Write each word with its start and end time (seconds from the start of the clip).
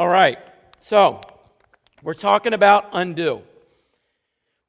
All 0.00 0.08
right, 0.08 0.38
so 0.78 1.20
we're 2.02 2.14
talking 2.14 2.54
about 2.54 2.88
undo. 2.94 3.42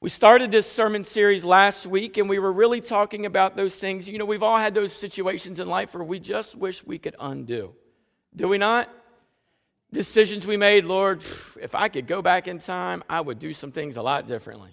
We 0.02 0.10
started 0.10 0.52
this 0.52 0.70
sermon 0.70 1.06
series 1.06 1.46
last 1.46 1.88
week 1.88 2.18
and 2.18 2.30
we 2.30 2.38
were 2.38 2.52
really 2.52 2.82
talking 2.82 3.26
about 3.26 3.56
those 3.56 3.80
things. 3.80 4.10
You 4.10 4.18
know, 4.18 4.26
we've 4.26 4.44
all 4.44 4.58
had 4.58 4.74
those 4.74 4.92
situations 4.92 5.62
in 5.62 5.70
life 5.70 5.96
where 5.96 6.04
we 6.04 6.20
just 6.20 6.58
wish 6.58 6.86
we 6.86 7.00
could 7.00 7.16
undo. 7.18 7.74
Do 8.36 8.50
we 8.50 8.58
not? 8.58 8.90
Decisions 9.94 10.46
we 10.46 10.58
made, 10.58 10.84
Lord, 10.84 11.22
if 11.62 11.76
I 11.76 11.88
could 11.88 12.08
go 12.08 12.22
back 12.22 12.50
in 12.50 12.60
time, 12.60 13.02
I 13.10 13.22
would 13.22 13.40
do 13.40 13.54
some 13.54 13.72
things 13.72 13.96
a 13.96 14.02
lot 14.02 14.28
differently. 14.28 14.72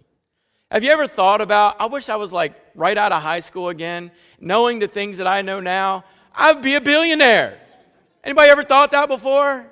Have 0.72 0.82
you 0.82 0.90
ever 0.90 1.06
thought 1.06 1.40
about, 1.40 1.76
I 1.80 1.86
wish 1.86 2.08
I 2.08 2.16
was 2.16 2.32
like 2.32 2.52
right 2.74 2.98
out 2.98 3.12
of 3.12 3.22
high 3.22 3.40
school 3.40 3.68
again, 3.68 4.10
knowing 4.40 4.80
the 4.80 4.88
things 4.88 5.18
that 5.18 5.28
I 5.28 5.40
know 5.40 5.60
now, 5.60 6.04
I'd 6.34 6.62
be 6.62 6.74
a 6.74 6.80
billionaire. 6.80 7.60
Anybody 8.24 8.50
ever 8.50 8.64
thought 8.64 8.90
that 8.90 9.08
before? 9.08 9.70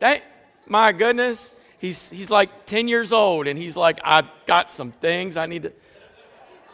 Thank, 0.00 0.22
my 0.66 0.92
goodness. 0.92 1.52
He's, 1.78 2.10
he's 2.10 2.30
like 2.30 2.66
10 2.66 2.88
years 2.88 3.12
old 3.12 3.46
and 3.46 3.58
he's 3.58 3.76
like, 3.76 4.00
I've 4.04 4.26
got 4.46 4.70
some 4.70 4.92
things 4.92 5.36
I 5.36 5.46
need 5.46 5.62
to. 5.62 5.72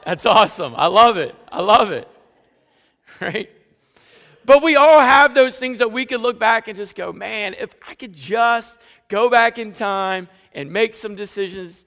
That's 0.05 0.27
awesome. 0.27 0.74
I 0.77 0.87
love 0.87 1.16
it. 1.16 1.34
I 1.51 1.62
love 1.62 1.91
it. 1.91 2.09
Right? 3.20 3.48
But 4.45 4.62
we 4.62 4.74
all 4.74 4.98
have 4.98 5.34
those 5.34 5.56
things 5.56 5.79
that 5.79 5.92
we 5.92 6.05
could 6.05 6.20
look 6.20 6.38
back 6.38 6.66
and 6.66 6.77
just 6.77 6.96
go, 6.96 7.12
man, 7.12 7.55
if 7.59 7.74
I 7.88 7.95
could 7.95 8.12
just 8.12 8.79
go 9.09 9.30
back 9.30 9.56
in 9.59 9.73
time 9.73 10.29
and 10.52 10.73
make 10.73 10.95
some 10.95 11.15
decisions 11.15 11.84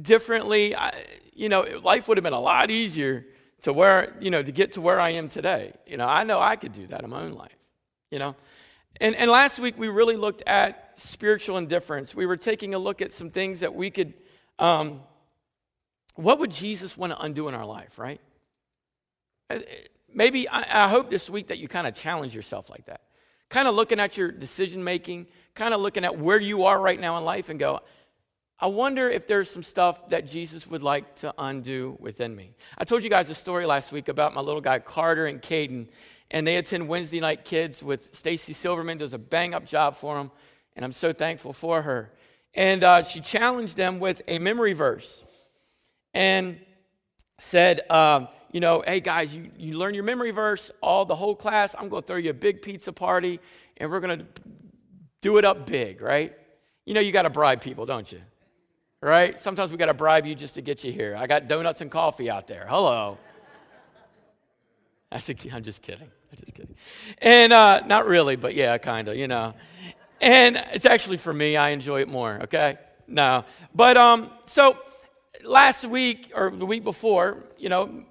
differently, 0.00 0.74
I, 0.74 0.92
you 1.34 1.48
know, 1.48 1.66
life 1.82 2.08
would 2.08 2.16
have 2.16 2.24
been 2.24 2.32
a 2.32 2.40
lot 2.40 2.70
easier 2.70 3.26
to 3.62 3.72
where, 3.72 4.16
you 4.20 4.30
know, 4.30 4.42
to 4.42 4.52
get 4.52 4.72
to 4.72 4.80
where 4.80 4.98
I 4.98 5.10
am 5.10 5.28
today. 5.28 5.72
You 5.86 5.96
know, 5.96 6.06
I 6.06 6.24
know 6.24 6.40
I 6.40 6.56
could 6.56 6.72
do 6.72 6.86
that 6.88 7.04
in 7.04 7.10
my 7.10 7.22
own 7.22 7.32
life, 7.32 7.56
you 8.10 8.18
know. 8.18 8.34
And, 9.00 9.14
and 9.14 9.30
last 9.30 9.58
week 9.58 9.78
we 9.78 9.88
really 9.88 10.16
looked 10.16 10.42
at 10.46 10.92
spiritual 10.96 11.58
indifference. 11.58 12.14
We 12.14 12.26
were 12.26 12.36
taking 12.36 12.74
a 12.74 12.78
look 12.78 13.02
at 13.02 13.12
some 13.12 13.30
things 13.30 13.60
that 13.60 13.74
we 13.74 13.90
could, 13.90 14.14
um, 14.58 15.02
what 16.14 16.38
would 16.38 16.50
Jesus 16.50 16.96
want 16.96 17.12
to 17.12 17.20
undo 17.20 17.48
in 17.48 17.54
our 17.54 17.66
life, 17.66 17.98
right? 17.98 18.20
Uh, 19.50 19.58
maybe, 20.12 20.48
I, 20.48 20.86
I 20.86 20.88
hope 20.88 21.10
this 21.10 21.28
week 21.28 21.48
that 21.48 21.58
you 21.58 21.68
kind 21.68 21.86
of 21.86 21.94
challenge 21.94 22.34
yourself 22.34 22.70
like 22.70 22.86
that. 22.86 23.02
Kind 23.48 23.68
of 23.68 23.74
looking 23.74 24.00
at 24.00 24.16
your 24.16 24.32
decision 24.32 24.82
making, 24.82 25.26
kind 25.54 25.74
of 25.74 25.80
looking 25.80 26.04
at 26.04 26.18
where 26.18 26.40
you 26.40 26.64
are 26.64 26.80
right 26.80 26.98
now 26.98 27.18
in 27.18 27.24
life 27.24 27.48
and 27.50 27.60
go, 27.60 27.80
I 28.58 28.68
wonder 28.68 29.10
if 29.10 29.26
there's 29.26 29.50
some 29.50 29.62
stuff 29.62 30.08
that 30.08 30.26
Jesus 30.26 30.66
would 30.66 30.82
like 30.82 31.16
to 31.16 31.34
undo 31.36 31.98
within 32.00 32.34
me. 32.34 32.52
I 32.78 32.84
told 32.84 33.04
you 33.04 33.10
guys 33.10 33.28
a 33.28 33.34
story 33.34 33.66
last 33.66 33.92
week 33.92 34.08
about 34.08 34.34
my 34.34 34.40
little 34.40 34.62
guy 34.62 34.78
Carter 34.78 35.26
and 35.26 35.42
Caden 35.42 35.88
and 36.30 36.46
they 36.46 36.56
attend 36.56 36.88
Wednesday 36.88 37.20
night 37.20 37.44
kids 37.44 37.82
with 37.82 38.14
Stacy 38.14 38.52
Silverman, 38.52 38.98
does 38.98 39.12
a 39.12 39.18
bang 39.18 39.54
up 39.54 39.64
job 39.64 39.96
for 39.96 40.16
them, 40.16 40.30
and 40.74 40.84
I'm 40.84 40.92
so 40.92 41.12
thankful 41.12 41.52
for 41.52 41.82
her. 41.82 42.12
And 42.54 42.82
uh, 42.82 43.02
she 43.04 43.20
challenged 43.20 43.76
them 43.76 43.98
with 43.98 44.22
a 44.28 44.38
memory 44.38 44.72
verse 44.72 45.24
and 46.14 46.58
said, 47.38 47.88
um, 47.90 48.28
you 48.50 48.60
know, 48.60 48.82
hey 48.86 49.00
guys, 49.00 49.36
you, 49.36 49.50
you 49.58 49.76
learn 49.78 49.94
your 49.94 50.04
memory 50.04 50.30
verse, 50.30 50.70
all 50.80 51.04
the 51.04 51.14
whole 51.14 51.34
class, 51.34 51.74
I'm 51.78 51.88
going 51.88 52.02
to 52.02 52.06
throw 52.06 52.16
you 52.16 52.30
a 52.30 52.34
big 52.34 52.62
pizza 52.62 52.92
party, 52.92 53.40
and 53.76 53.90
we're 53.90 54.00
going 54.00 54.20
to 54.20 54.26
do 55.20 55.36
it 55.36 55.44
up 55.44 55.66
big, 55.66 56.00
right? 56.00 56.34
You 56.86 56.94
know, 56.94 57.00
you 57.00 57.12
got 57.12 57.22
to 57.22 57.30
bribe 57.30 57.60
people, 57.60 57.84
don't 57.84 58.10
you? 58.10 58.20
Right? 59.02 59.38
Sometimes 59.38 59.70
we 59.70 59.76
got 59.76 59.86
to 59.86 59.94
bribe 59.94 60.24
you 60.24 60.34
just 60.34 60.54
to 60.54 60.62
get 60.62 60.82
you 60.82 60.92
here. 60.92 61.14
I 61.16 61.26
got 61.26 61.48
donuts 61.48 61.82
and 61.82 61.90
coffee 61.90 62.30
out 62.30 62.46
there. 62.46 62.66
Hello. 62.68 63.18
That's 65.10 65.28
a, 65.28 65.34
I'm 65.52 65.62
just 65.62 65.82
kidding. 65.82 66.10
Just 66.36 66.54
kidding. 66.54 66.74
And 67.18 67.52
uh, 67.52 67.80
not 67.86 68.06
really, 68.06 68.36
but 68.36 68.54
yeah, 68.54 68.78
kind 68.78 69.08
of, 69.08 69.16
you 69.16 69.28
know. 69.28 69.54
And 70.20 70.56
it's 70.72 70.86
actually 70.86 71.18
for 71.18 71.32
me, 71.32 71.56
I 71.56 71.70
enjoy 71.70 72.00
it 72.00 72.08
more, 72.08 72.40
okay? 72.44 72.78
No. 73.06 73.44
But 73.74 73.96
um, 73.96 74.30
so 74.46 74.78
last 75.44 75.84
week 75.84 76.32
or 76.34 76.50
the 76.50 76.66
week 76.66 76.84
before, 76.84 77.44
you 77.58 77.68
know, 77.68 78.04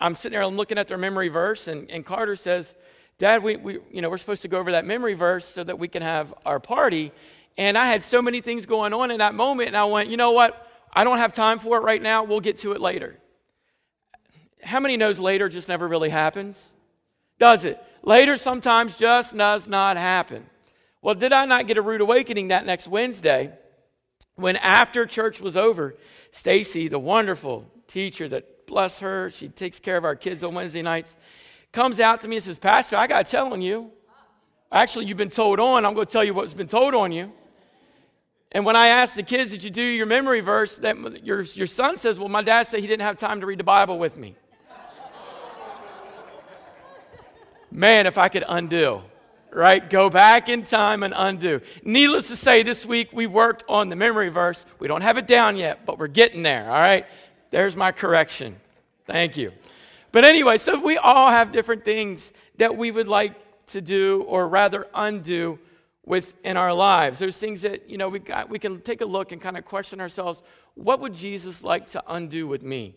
I'm 0.00 0.14
sitting 0.14 0.36
there, 0.36 0.42
I'm 0.42 0.56
looking 0.56 0.78
at 0.78 0.88
their 0.88 0.98
memory 0.98 1.28
verse, 1.28 1.66
and, 1.66 1.90
and 1.90 2.06
Carter 2.06 2.36
says, 2.36 2.74
Dad, 3.18 3.42
we, 3.42 3.56
we, 3.56 3.78
you 3.90 4.00
know, 4.00 4.08
we're 4.08 4.18
supposed 4.18 4.42
to 4.42 4.48
go 4.48 4.58
over 4.58 4.70
that 4.72 4.86
memory 4.86 5.14
verse 5.14 5.44
so 5.44 5.64
that 5.64 5.78
we 5.78 5.88
can 5.88 6.02
have 6.02 6.32
our 6.46 6.60
party. 6.60 7.10
And 7.56 7.76
I 7.76 7.88
had 7.88 8.04
so 8.04 8.22
many 8.22 8.40
things 8.40 8.64
going 8.64 8.94
on 8.94 9.10
in 9.10 9.18
that 9.18 9.34
moment, 9.34 9.68
and 9.68 9.76
I 9.76 9.84
went, 9.86 10.08
you 10.08 10.16
know 10.16 10.30
what? 10.30 10.66
I 10.92 11.02
don't 11.02 11.18
have 11.18 11.32
time 11.32 11.58
for 11.58 11.78
it 11.78 11.80
right 11.80 12.00
now. 12.00 12.22
We'll 12.22 12.40
get 12.40 12.58
to 12.58 12.72
it 12.72 12.80
later. 12.80 13.18
How 14.62 14.78
many 14.78 14.96
knows 14.96 15.18
later 15.18 15.48
just 15.48 15.68
never 15.68 15.88
really 15.88 16.10
happens? 16.10 16.68
Does 17.38 17.64
it? 17.64 17.82
Later 18.02 18.36
sometimes 18.36 18.96
just 18.96 19.36
does 19.36 19.66
not 19.68 19.96
happen. 19.96 20.46
Well, 21.02 21.14
did 21.14 21.32
I 21.32 21.44
not 21.44 21.66
get 21.66 21.76
a 21.76 21.82
rude 21.82 22.00
awakening 22.00 22.48
that 22.48 22.66
next 22.66 22.88
Wednesday 22.88 23.52
when 24.34 24.56
after 24.56 25.04
church 25.04 25.40
was 25.40 25.56
over, 25.56 25.96
Stacy, 26.30 26.88
the 26.88 26.98
wonderful 26.98 27.70
teacher 27.88 28.28
that 28.28 28.66
bless 28.66 29.00
her, 29.00 29.30
she 29.30 29.48
takes 29.48 29.80
care 29.80 29.96
of 29.96 30.04
our 30.04 30.14
kids 30.14 30.44
on 30.44 30.54
Wednesday 30.54 30.82
nights, 30.82 31.16
comes 31.72 31.98
out 31.98 32.20
to 32.20 32.28
me 32.28 32.36
and 32.36 32.44
says, 32.44 32.58
Pastor, 32.58 32.96
I 32.96 33.06
got 33.06 33.26
to 33.26 33.30
tell 33.30 33.52
on 33.52 33.60
you. 33.60 33.90
Actually, 34.70 35.06
you've 35.06 35.18
been 35.18 35.28
told 35.28 35.58
on. 35.58 35.84
I'm 35.84 35.94
going 35.94 36.06
to 36.06 36.12
tell 36.12 36.22
you 36.22 36.34
what's 36.34 36.54
been 36.54 36.68
told 36.68 36.94
on 36.94 37.10
you. 37.10 37.32
And 38.52 38.64
when 38.64 38.76
I 38.76 38.88
asked 38.88 39.16
the 39.16 39.22
kids, 39.22 39.50
Did 39.50 39.64
you 39.64 39.70
do 39.70 39.82
your 39.82 40.06
memory 40.06 40.40
verse? 40.40 40.78
That 40.78 41.24
your, 41.24 41.42
your 41.42 41.66
son 41.66 41.98
says, 41.98 42.18
Well, 42.18 42.28
my 42.28 42.42
dad 42.42 42.66
said 42.66 42.80
he 42.80 42.86
didn't 42.86 43.02
have 43.02 43.18
time 43.18 43.40
to 43.40 43.46
read 43.46 43.58
the 43.58 43.64
Bible 43.64 43.98
with 43.98 44.16
me. 44.16 44.36
Man, 47.70 48.06
if 48.06 48.18
I 48.18 48.28
could 48.28 48.44
undo, 48.48 49.02
right? 49.52 49.88
Go 49.88 50.10
back 50.10 50.48
in 50.48 50.62
time 50.62 51.02
and 51.02 51.14
undo. 51.16 51.60
Needless 51.84 52.28
to 52.28 52.36
say, 52.36 52.62
this 52.62 52.86
week 52.86 53.10
we 53.12 53.26
worked 53.26 53.64
on 53.68 53.88
the 53.88 53.96
memory 53.96 54.28
verse. 54.28 54.64
We 54.78 54.88
don't 54.88 55.02
have 55.02 55.18
it 55.18 55.26
down 55.26 55.56
yet, 55.56 55.84
but 55.84 55.98
we're 55.98 56.08
getting 56.08 56.42
there, 56.42 56.64
all 56.64 56.78
right? 56.78 57.06
There's 57.50 57.76
my 57.76 57.92
correction. 57.92 58.56
Thank 59.06 59.36
you. 59.36 59.52
But 60.12 60.24
anyway, 60.24 60.58
so 60.58 60.80
we 60.80 60.96
all 60.96 61.30
have 61.30 61.52
different 61.52 61.84
things 61.84 62.32
that 62.56 62.76
we 62.76 62.90
would 62.90 63.08
like 63.08 63.32
to 63.68 63.80
do, 63.80 64.24
or 64.26 64.48
rather 64.48 64.86
undo, 64.94 65.58
within 66.04 66.56
our 66.56 66.72
lives. 66.72 67.18
There's 67.18 67.36
things 67.36 67.62
that, 67.62 67.88
you 67.88 67.98
know, 67.98 68.08
we, 68.08 68.18
got, 68.18 68.48
we 68.48 68.58
can 68.58 68.80
take 68.80 69.02
a 69.02 69.06
look 69.06 69.30
and 69.30 69.40
kind 69.40 69.58
of 69.58 69.64
question 69.64 70.00
ourselves 70.00 70.42
what 70.74 71.00
would 71.00 71.12
Jesus 71.12 71.64
like 71.64 71.86
to 71.86 72.02
undo 72.06 72.46
with 72.46 72.62
me? 72.62 72.94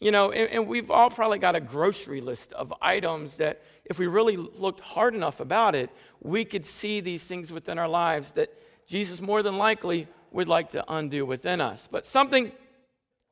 You 0.00 0.10
know, 0.10 0.32
and, 0.32 0.50
and, 0.50 0.66
we've 0.66 0.90
all 0.90 1.10
probably 1.10 1.38
got 1.38 1.54
a 1.54 1.60
grocery 1.60 2.22
list 2.22 2.54
of 2.54 2.72
items 2.80 3.36
that, 3.36 3.62
if 3.84 3.98
we 3.98 4.06
really 4.06 4.38
looked 4.38 4.80
hard 4.80 5.14
enough 5.14 5.40
about 5.40 5.74
it, 5.74 5.90
we 6.22 6.46
could 6.46 6.64
see 6.64 7.00
these 7.00 7.22
things 7.26 7.52
within 7.52 7.78
our 7.78 7.88
lives 7.88 8.32
that 8.32 8.48
Jesus 8.86 9.20
more 9.20 9.42
than 9.42 9.58
likely 9.58 10.08
would 10.32 10.48
like 10.48 10.70
to 10.70 10.82
undo 10.88 11.26
within 11.26 11.60
us. 11.60 11.86
But 11.90 12.06
something 12.06 12.50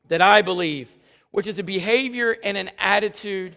that 0.08 0.20
I 0.20 0.42
believe, 0.42 0.94
which 1.30 1.46
is 1.46 1.58
a 1.58 1.62
behavior 1.62 2.36
and 2.44 2.58
an 2.58 2.70
attitude 2.78 3.56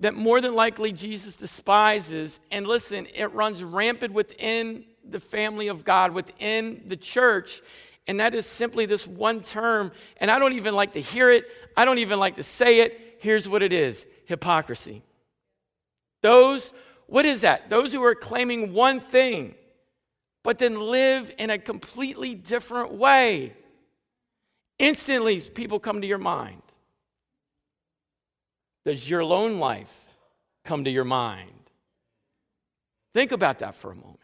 that 0.00 0.14
more 0.14 0.40
than 0.40 0.54
likely 0.54 0.92
Jesus 0.92 1.36
despises, 1.36 2.40
and 2.50 2.66
listen, 2.66 3.06
it 3.14 3.32
runs 3.34 3.62
rampant 3.62 4.14
within 4.14 4.84
the 5.06 5.20
family 5.20 5.68
of 5.68 5.84
God, 5.84 6.12
within 6.12 6.82
the 6.86 6.96
church, 6.96 7.60
and 8.06 8.20
that 8.20 8.34
is 8.34 8.46
simply 8.46 8.86
this 8.86 9.06
one 9.06 9.40
term. 9.40 9.92
And 10.18 10.30
I 10.30 10.38
don't 10.38 10.52
even 10.52 10.74
like 10.74 10.92
to 10.92 11.00
hear 11.00 11.30
it, 11.30 11.44
I 11.76 11.84
don't 11.84 11.98
even 11.98 12.18
like 12.18 12.36
to 12.36 12.42
say 12.42 12.80
it. 12.80 13.18
Here's 13.18 13.48
what 13.48 13.62
it 13.62 13.72
is 13.72 14.06
hypocrisy. 14.26 15.02
Those, 16.22 16.72
what 17.06 17.24
is 17.24 17.42
that? 17.42 17.70
Those 17.70 17.92
who 17.92 18.02
are 18.04 18.14
claiming 18.14 18.72
one 18.72 19.00
thing, 19.00 19.54
but 20.42 20.58
then 20.58 20.80
live 20.80 21.32
in 21.38 21.50
a 21.50 21.58
completely 21.58 22.34
different 22.34 22.92
way. 22.92 23.54
Instantly, 24.78 25.40
people 25.40 25.78
come 25.78 26.00
to 26.00 26.06
your 26.06 26.18
mind. 26.18 26.62
Does 28.84 29.08
your 29.08 29.24
lone 29.24 29.58
life 29.58 29.98
come 30.64 30.84
to 30.84 30.90
your 30.90 31.04
mind? 31.04 31.50
Think 33.14 33.32
about 33.32 33.60
that 33.60 33.74
for 33.74 33.90
a 33.90 33.94
moment. 33.94 34.20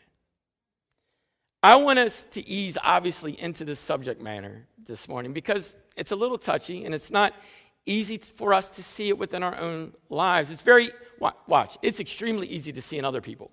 I 1.62 1.76
want 1.76 1.98
us 1.98 2.24
to 2.32 2.46
ease, 2.48 2.76
obviously, 2.82 3.40
into 3.40 3.64
the 3.64 3.76
subject 3.76 4.20
matter 4.20 4.66
this 4.84 5.08
morning 5.08 5.32
because 5.32 5.74
it's 5.96 6.10
a 6.10 6.16
little 6.16 6.38
touchy 6.38 6.84
and 6.84 6.94
it's 6.94 7.10
not 7.10 7.34
easy 7.86 8.18
for 8.18 8.52
us 8.52 8.68
to 8.70 8.82
see 8.82 9.08
it 9.08 9.18
within 9.18 9.42
our 9.42 9.56
own 9.56 9.92
lives. 10.08 10.50
It's 10.50 10.62
very, 10.62 10.90
watch, 11.20 11.78
it's 11.82 12.00
extremely 12.00 12.48
easy 12.48 12.72
to 12.72 12.82
see 12.82 12.98
in 12.98 13.04
other 13.04 13.20
people. 13.20 13.50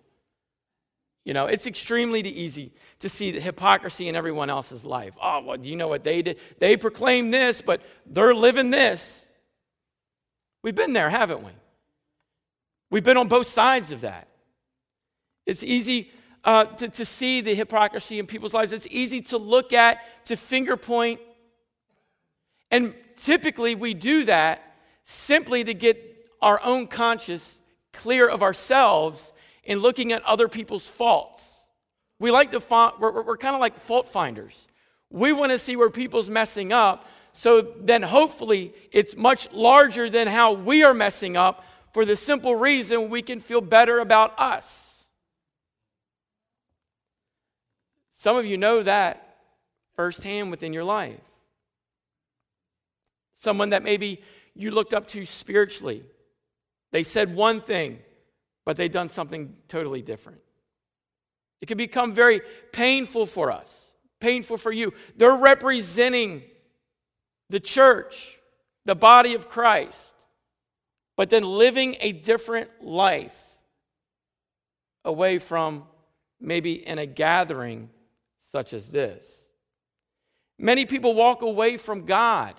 You 1.24 1.34
know, 1.34 1.46
it's 1.46 1.68
extremely 1.68 2.22
easy 2.22 2.72
to 3.00 3.10
see 3.10 3.32
the 3.32 3.40
hypocrisy 3.40 4.08
in 4.08 4.16
everyone 4.16 4.50
else's 4.50 4.86
life. 4.86 5.16
Oh, 5.22 5.42
well, 5.42 5.58
do 5.58 5.70
you 5.70 5.76
know 5.76 5.88
what 5.88 6.04
they 6.04 6.24
did? 6.24 6.40
They 6.58 6.78
proclaim 6.78 7.30
this, 7.30 7.62
but 7.62 7.82
they're 8.08 8.34
living 8.34 8.72
this. 8.72 9.28
We've 10.64 10.76
been 10.76 10.94
there, 10.94 11.10
haven't 11.10 11.44
we? 11.44 11.52
We've 12.90 13.04
been 13.04 13.18
on 13.18 13.28
both 13.28 13.48
sides 13.48 13.92
of 13.92 14.02
that. 14.02 14.28
It's 15.46 15.62
easy 15.64 16.12
uh, 16.44 16.66
to, 16.66 16.88
to 16.90 17.06
see 17.06 17.42
the 17.42 17.54
hypocrisy 17.54 18.20
in 18.20 18.28
people's 18.28 18.54
lives. 18.54 18.72
It's 18.72 18.88
easy 18.90 19.22
to 19.24 19.38
look 19.38 19.74
at, 19.74 20.26
to 20.26 20.36
finger 20.36 20.78
point. 20.78 21.20
And 22.72 22.94
typically 23.16 23.76
we 23.76 23.94
do 23.94 24.26
that 24.26 24.76
simply 25.04 25.64
to 25.64 25.74
get 25.74 25.98
our 26.42 26.60
own 26.64 26.88
conscience 26.88 27.58
clear 27.92 28.28
of 28.28 28.42
ourselves 28.44 29.34
in 29.64 29.80
looking 29.80 30.12
at 30.12 30.24
other 30.24 30.48
people's 30.48 30.88
faults 30.88 31.60
We 32.20 32.32
like 32.32 32.52
to 32.52 32.60
find, 32.60 32.94
we're, 33.00 33.24
we're 33.24 33.38
kind 33.38 33.56
of 33.56 33.62
like 33.62 33.76
fault 33.76 34.08
finders. 34.08 34.68
We 35.10 35.32
want 35.34 35.52
to 35.52 35.58
see 35.58 35.76
where 35.76 35.90
people's 35.90 36.30
messing 36.30 36.74
up, 36.74 37.10
so 37.34 37.62
then 37.62 38.02
hopefully 38.02 38.74
it's 38.92 39.16
much 39.16 39.52
larger 39.52 40.10
than 40.10 40.28
how 40.28 40.54
we 40.54 40.84
are 40.84 40.94
messing 40.94 41.38
up 41.38 41.66
for 41.94 42.06
the 42.06 42.16
simple 42.16 42.56
reason 42.56 43.10
we 43.10 43.22
can 43.22 43.40
feel 43.40 43.62
better 43.62 44.00
about 44.00 44.38
us. 44.38 44.89
Some 48.20 48.36
of 48.36 48.46
you 48.46 48.58
know 48.58 48.84
that 48.84 49.38
firsthand 49.96 50.52
within 50.52 50.74
your 50.74 50.84
life. 50.84 51.22
Someone 53.34 53.70
that 53.70 53.82
maybe 53.82 54.22
you 54.54 54.72
looked 54.72 54.94
up 54.94 55.08
to 55.10 55.26
spiritually. 55.26 56.04
They 56.92 57.04
said 57.04 57.34
one 57.34 57.62
thing, 57.62 58.00
but 58.66 58.76
they 58.76 58.90
done 58.90 59.08
something 59.08 59.56
totally 59.70 60.02
different. 60.02 60.42
It 61.62 61.68
can 61.68 61.78
become 61.78 62.14
very 62.14 62.42
painful 62.74 63.26
for 63.26 63.54
us, 63.54 63.90
painful 64.20 64.58
for 64.58 64.74
you. 64.74 64.94
They're 65.16 65.38
representing 65.38 66.44
the 67.50 67.62
church, 67.62 68.38
the 68.84 68.96
body 68.96 69.34
of 69.34 69.48
Christ, 69.48 70.14
but 71.16 71.30
then 71.30 71.46
living 71.46 71.96
a 72.02 72.12
different 72.12 72.84
life 72.84 73.56
away 75.06 75.40
from 75.40 75.86
maybe 76.42 76.86
in 76.86 77.00
a 77.00 77.06
gathering 77.06 77.90
such 78.52 78.74
as 78.74 78.90
this. 78.90 79.44
Many 80.58 80.86
people 80.86 81.14
walk 81.14 81.42
away 81.42 81.78
from 81.78 82.06
God 82.06 82.56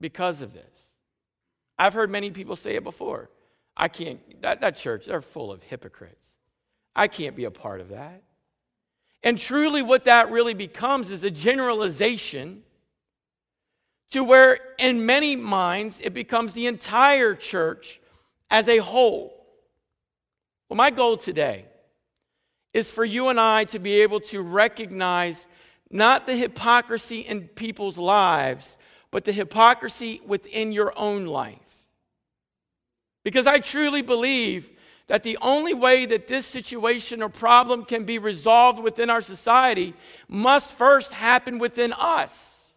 because 0.00 0.40
of 0.42 0.54
this. 0.54 0.92
I've 1.78 1.94
heard 1.94 2.10
many 2.10 2.30
people 2.30 2.56
say 2.56 2.74
it 2.74 2.84
before. 2.84 3.30
I 3.76 3.88
can't, 3.88 4.20
that, 4.42 4.60
that 4.62 4.76
church, 4.76 5.06
they're 5.06 5.20
full 5.20 5.52
of 5.52 5.62
hypocrites. 5.62 6.26
I 6.96 7.06
can't 7.06 7.36
be 7.36 7.44
a 7.44 7.50
part 7.50 7.80
of 7.80 7.90
that. 7.90 8.22
And 9.22 9.38
truly, 9.38 9.82
what 9.82 10.04
that 10.04 10.30
really 10.30 10.54
becomes 10.54 11.10
is 11.10 11.22
a 11.22 11.30
generalization 11.30 12.62
to 14.10 14.24
where, 14.24 14.58
in 14.78 15.04
many 15.04 15.36
minds, 15.36 16.00
it 16.00 16.14
becomes 16.14 16.54
the 16.54 16.66
entire 16.66 17.34
church 17.34 18.00
as 18.50 18.68
a 18.68 18.78
whole. 18.78 19.46
Well, 20.68 20.76
my 20.76 20.90
goal 20.90 21.16
today 21.16 21.66
is 22.72 22.90
for 22.90 23.04
you 23.04 23.28
and 23.28 23.40
I 23.40 23.64
to 23.64 23.78
be 23.78 24.02
able 24.02 24.20
to 24.20 24.42
recognize 24.42 25.46
not 25.90 26.26
the 26.26 26.36
hypocrisy 26.36 27.20
in 27.20 27.48
people's 27.48 27.98
lives, 27.98 28.76
but 29.10 29.24
the 29.24 29.32
hypocrisy 29.32 30.20
within 30.26 30.72
your 30.72 30.92
own 30.96 31.26
life. 31.26 31.84
Because 33.24 33.46
I 33.46 33.58
truly 33.58 34.02
believe 34.02 34.70
that 35.06 35.22
the 35.22 35.38
only 35.40 35.72
way 35.72 36.04
that 36.04 36.28
this 36.28 36.44
situation 36.44 37.22
or 37.22 37.30
problem 37.30 37.84
can 37.84 38.04
be 38.04 38.18
resolved 38.18 38.78
within 38.78 39.08
our 39.08 39.22
society 39.22 39.94
must 40.28 40.72
first 40.74 41.12
happen 41.12 41.58
within 41.58 41.94
us. 41.94 42.74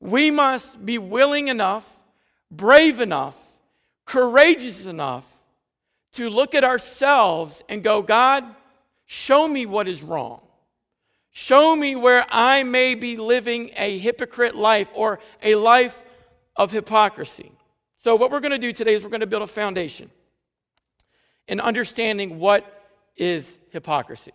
We 0.00 0.30
must 0.30 0.84
be 0.84 0.98
willing 0.98 1.48
enough, 1.48 1.88
brave 2.50 3.00
enough, 3.00 3.36
courageous 4.04 4.86
enough 4.86 5.27
to 6.18 6.28
look 6.28 6.54
at 6.56 6.64
ourselves 6.64 7.62
and 7.68 7.82
go, 7.84 8.02
God, 8.02 8.44
show 9.06 9.46
me 9.46 9.66
what 9.66 9.86
is 9.86 10.02
wrong. 10.02 10.42
Show 11.30 11.76
me 11.76 11.94
where 11.94 12.26
I 12.28 12.64
may 12.64 12.96
be 12.96 13.16
living 13.16 13.70
a 13.76 13.96
hypocrite 13.98 14.56
life 14.56 14.90
or 14.94 15.20
a 15.42 15.54
life 15.54 16.02
of 16.56 16.72
hypocrisy. 16.72 17.52
So, 17.96 18.16
what 18.16 18.32
we're 18.32 18.40
going 18.40 18.52
to 18.52 18.58
do 18.58 18.72
today 18.72 18.94
is 18.94 19.04
we're 19.04 19.10
going 19.10 19.20
to 19.20 19.26
build 19.28 19.42
a 19.42 19.46
foundation 19.46 20.10
in 21.46 21.60
understanding 21.60 22.40
what 22.40 22.64
is 23.16 23.56
hypocrisy. 23.70 24.32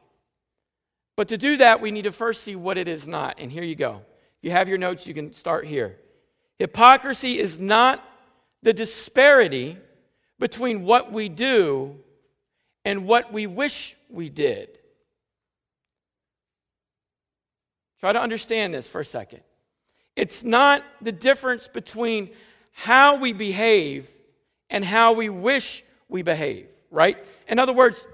But 1.17 1.27
to 1.27 1.37
do 1.37 1.57
that, 1.57 1.81
we 1.81 1.91
need 1.91 2.03
to 2.03 2.11
first 2.13 2.43
see 2.43 2.55
what 2.55 2.77
it 2.77 2.87
is 2.87 3.07
not. 3.07 3.39
And 3.39 3.51
here 3.51 3.63
you 3.63 3.75
go. 3.75 4.01
If 4.39 4.45
you 4.45 4.51
have 4.51 4.69
your 4.69 4.77
notes, 4.77 5.05
you 5.05 5.13
can 5.13 5.33
start 5.33 5.65
here. 5.65 5.97
Hypocrisy 6.57 7.37
is 7.37 7.59
not 7.59 8.01
the 8.61 8.73
disparity 8.73 9.77
between 10.43 10.83
what 10.83 11.09
we 11.09 11.29
do 11.29 11.97
and 12.83 13.07
what 13.07 13.31
we 13.31 13.47
wish 13.47 13.95
we 14.09 14.27
did. 14.27 14.77
Try 18.01 18.11
to 18.11 18.19
understand 18.19 18.73
this 18.73 18.85
for 18.85 18.99
a 18.99 19.05
second. 19.05 19.39
It's 20.17 20.43
not 20.43 20.83
the 21.01 21.13
difference 21.13 21.69
between 21.69 22.29
how 22.73 23.15
we 23.15 23.31
behave 23.31 24.09
and 24.69 24.83
how 24.83 25.13
we 25.13 25.29
wish 25.29 25.81
we 26.09 26.23
behave, 26.23 26.67
right? 26.91 27.23
In 27.47 27.57
other 27.57 27.71
words, 27.71 28.05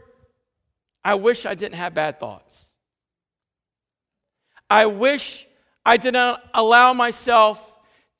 I 1.03 1.15
wish 1.15 1.47
I 1.47 1.55
didn't 1.55 1.77
have 1.77 1.95
bad 1.95 2.19
thoughts. 2.19 2.67
I 4.69 4.85
wish 4.85 5.47
I 5.83 5.97
did 5.97 6.13
not 6.13 6.47
allow 6.53 6.93
myself 6.93 7.75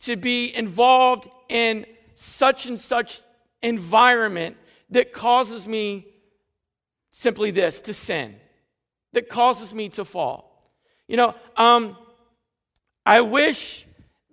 to 0.06 0.18
be 0.18 0.52
involved 0.56 1.30
in 1.48 1.86
such 2.16 2.66
and 2.66 2.80
such 2.80 3.22
environment 3.62 4.58
that 4.90 5.14
causes 5.14 5.68
me 5.68 6.08
simply 7.12 7.52
this 7.52 7.82
to 7.82 7.94
sin, 7.94 8.36
that 9.14 9.30
causes 9.30 9.74
me 9.74 9.90
to 9.90 10.06
fall. 10.06 10.74
You 11.08 11.18
know, 11.18 11.36
um, 11.58 11.98
I 13.06 13.22
wish 13.22 13.86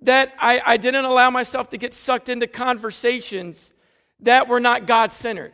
that 0.03 0.35
I, 0.39 0.61
I 0.65 0.77
didn't 0.77 1.05
allow 1.05 1.31
myself 1.31 1.71
to 1.71 1.79
get 1.79 1.95
sucked 1.95 2.29
into 2.29 2.47
conversations 2.47 3.71
that 4.21 4.49
were 4.49 4.61
not 4.61 4.87
God 4.87 5.13
centered. 5.13 5.53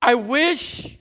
I 0.00 0.14
wish 0.14 0.98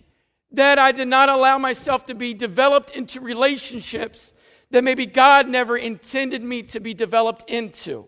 that 0.52 0.78
I 0.78 0.92
did 0.92 1.08
not 1.08 1.30
allow 1.30 1.58
myself 1.58 2.06
to 2.06 2.16
be 2.16 2.34
developed 2.34 2.96
into 2.96 3.20
relationships 3.20 4.34
that 4.72 4.84
maybe 4.84 5.06
God 5.06 5.50
never 5.50 5.78
intended 5.78 6.44
me 6.44 6.64
to 6.64 6.80
be 6.80 6.94
developed 6.94 7.50
into. 7.50 8.08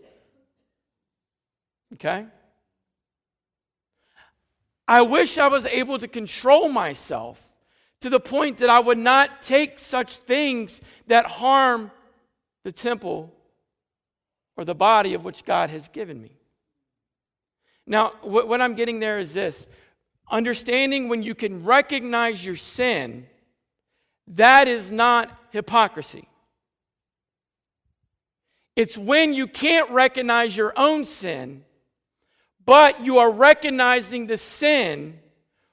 Okay? 1.94 2.26
I 4.88 5.02
wish 5.02 5.38
I 5.38 5.48
was 5.48 5.66
able 5.66 5.98
to 5.98 6.08
control 6.08 6.68
myself 6.68 7.42
to 8.00 8.10
the 8.10 8.20
point 8.20 8.58
that 8.58 8.70
I 8.70 8.78
would 8.78 8.98
not 8.98 9.42
take 9.42 9.78
such 9.78 10.16
things 10.16 10.80
that 11.06 11.26
harm 11.26 11.90
the 12.62 12.72
temple 12.72 13.32
or 14.56 14.64
the 14.64 14.74
body 14.74 15.14
of 15.14 15.24
which 15.24 15.44
God 15.44 15.70
has 15.70 15.88
given 15.88 16.20
me. 16.20 16.36
Now, 17.86 18.12
what 18.22 18.60
I'm 18.60 18.74
getting 18.74 19.00
there 19.00 19.18
is 19.18 19.34
this 19.34 19.66
understanding 20.30 21.08
when 21.08 21.22
you 21.22 21.34
can 21.34 21.64
recognize 21.64 22.44
your 22.44 22.56
sin, 22.56 23.26
that 24.26 24.66
is 24.66 24.90
not 24.90 25.30
hypocrisy. 25.50 26.28
It's 28.74 28.98
when 28.98 29.32
you 29.32 29.46
can't 29.46 29.90
recognize 29.90 30.56
your 30.56 30.72
own 30.76 31.04
sin, 31.04 31.64
but 32.66 33.04
you 33.04 33.18
are 33.18 33.30
recognizing 33.30 34.26
the 34.26 34.36
sin 34.36 35.18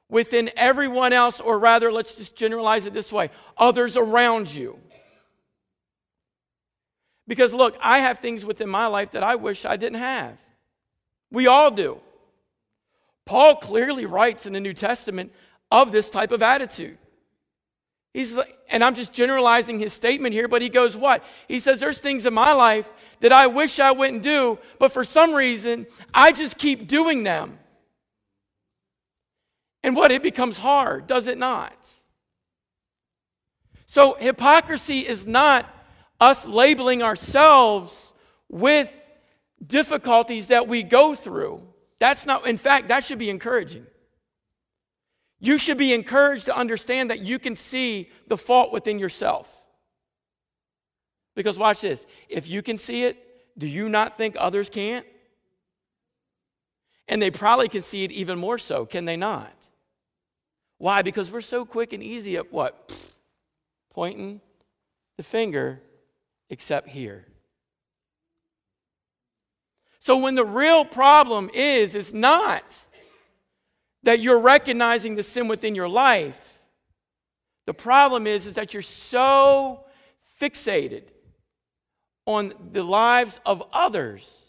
within 0.09 0.51
everyone 0.55 1.11
else, 1.11 1.41
or 1.41 1.57
rather, 1.57 1.91
let's 1.91 2.15
just 2.15 2.35
generalize 2.35 2.85
it 2.85 2.93
this 2.93 3.11
way 3.11 3.31
others 3.57 3.97
around 3.97 4.53
you. 4.53 4.79
Because 7.27 7.53
look, 7.53 7.75
I 7.81 7.99
have 7.99 8.19
things 8.19 8.45
within 8.45 8.69
my 8.69 8.87
life 8.87 9.11
that 9.11 9.23
I 9.23 9.35
wish 9.35 9.65
I 9.65 9.75
didn't 9.75 9.99
have. 9.99 10.37
We 11.31 11.47
all 11.47 11.71
do. 11.71 11.99
Paul 13.25 13.55
clearly 13.55 14.05
writes 14.05 14.45
in 14.45 14.53
the 14.53 14.59
New 14.59 14.73
Testament 14.73 15.33
of 15.71 15.91
this 15.91 16.09
type 16.09 16.31
of 16.31 16.43
attitude. 16.43 16.97
He's 18.13 18.35
like, 18.35 18.55
and 18.69 18.83
I'm 18.83 18.93
just 18.93 19.11
generalizing 19.11 19.79
his 19.79 19.91
statement 19.91 20.33
here, 20.33 20.47
but 20.47 20.61
he 20.61 20.69
goes, 20.69 20.95
What? 20.95 21.23
He 21.47 21.59
says, 21.59 21.79
There's 21.79 21.99
things 21.99 22.25
in 22.25 22.33
my 22.33 22.53
life 22.53 22.91
that 23.21 23.31
I 23.31 23.47
wish 23.47 23.79
I 23.79 23.91
wouldn't 23.91 24.21
do, 24.21 24.59
but 24.77 24.91
for 24.91 25.03
some 25.03 25.33
reason, 25.33 25.87
I 26.13 26.31
just 26.31 26.57
keep 26.57 26.87
doing 26.87 27.23
them. 27.23 27.57
And 29.81 29.95
what? 29.95 30.11
It 30.11 30.23
becomes 30.23 30.57
hard, 30.59 31.07
does 31.07 31.27
it 31.27 31.37
not? 31.37 31.73
So, 33.85 34.15
hypocrisy 34.19 34.99
is 34.99 35.27
not 35.27 35.67
us 36.19 36.47
labeling 36.47 37.03
ourselves 37.03 38.13
with 38.47 38.91
difficulties 39.65 40.47
that 40.47 40.67
we 40.67 40.83
go 40.83 41.15
through. 41.15 41.61
That's 41.99 42.25
not, 42.25 42.47
in 42.47 42.57
fact, 42.57 42.89
that 42.89 43.03
should 43.03 43.19
be 43.19 43.29
encouraging. 43.29 43.85
You 45.43 45.57
should 45.57 45.77
be 45.77 45.93
encouraged 45.93 46.45
to 46.45 46.55
understand 46.57 47.09
that 47.09 47.19
you 47.19 47.37
can 47.37 47.57
see 47.57 48.09
the 48.27 48.37
fault 48.37 48.71
within 48.71 48.97
yourself. 48.97 49.53
Because 51.35 51.59
watch 51.59 51.81
this 51.81 52.05
if 52.29 52.47
you 52.47 52.61
can 52.61 52.77
see 52.77 53.03
it, 53.03 53.17
do 53.57 53.67
you 53.67 53.89
not 53.89 54.17
think 54.17 54.37
others 54.39 54.69
can't? 54.69 55.05
And 57.09 57.21
they 57.21 57.29
probably 57.29 57.67
can 57.67 57.81
see 57.81 58.05
it 58.05 58.11
even 58.13 58.39
more 58.39 58.57
so, 58.57 58.85
can 58.85 59.03
they 59.03 59.17
not? 59.17 59.53
Why? 60.77 61.01
Because 61.01 61.29
we're 61.29 61.41
so 61.41 61.65
quick 61.65 61.91
and 61.91 62.01
easy 62.01 62.37
at 62.37 62.53
what? 62.53 62.97
Pointing 63.93 64.39
the 65.17 65.23
finger 65.23 65.81
except 66.49 66.87
here. 66.87 67.25
So 69.99 70.15
when 70.15 70.35
the 70.35 70.45
real 70.45 70.85
problem 70.85 71.49
is, 71.53 71.95
is 71.95 72.13
not 72.13 72.63
that 74.03 74.19
you're 74.19 74.39
recognizing 74.39 75.15
the 75.15 75.23
sin 75.23 75.47
within 75.47 75.75
your 75.75 75.87
life. 75.87 76.59
The 77.65 77.73
problem 77.73 78.27
is, 78.27 78.45
is 78.45 78.55
that 78.55 78.73
you're 78.73 78.81
so 78.81 79.85
fixated 80.39 81.03
on 82.25 82.53
the 82.71 82.83
lives 82.83 83.39
of 83.45 83.63
others 83.71 84.45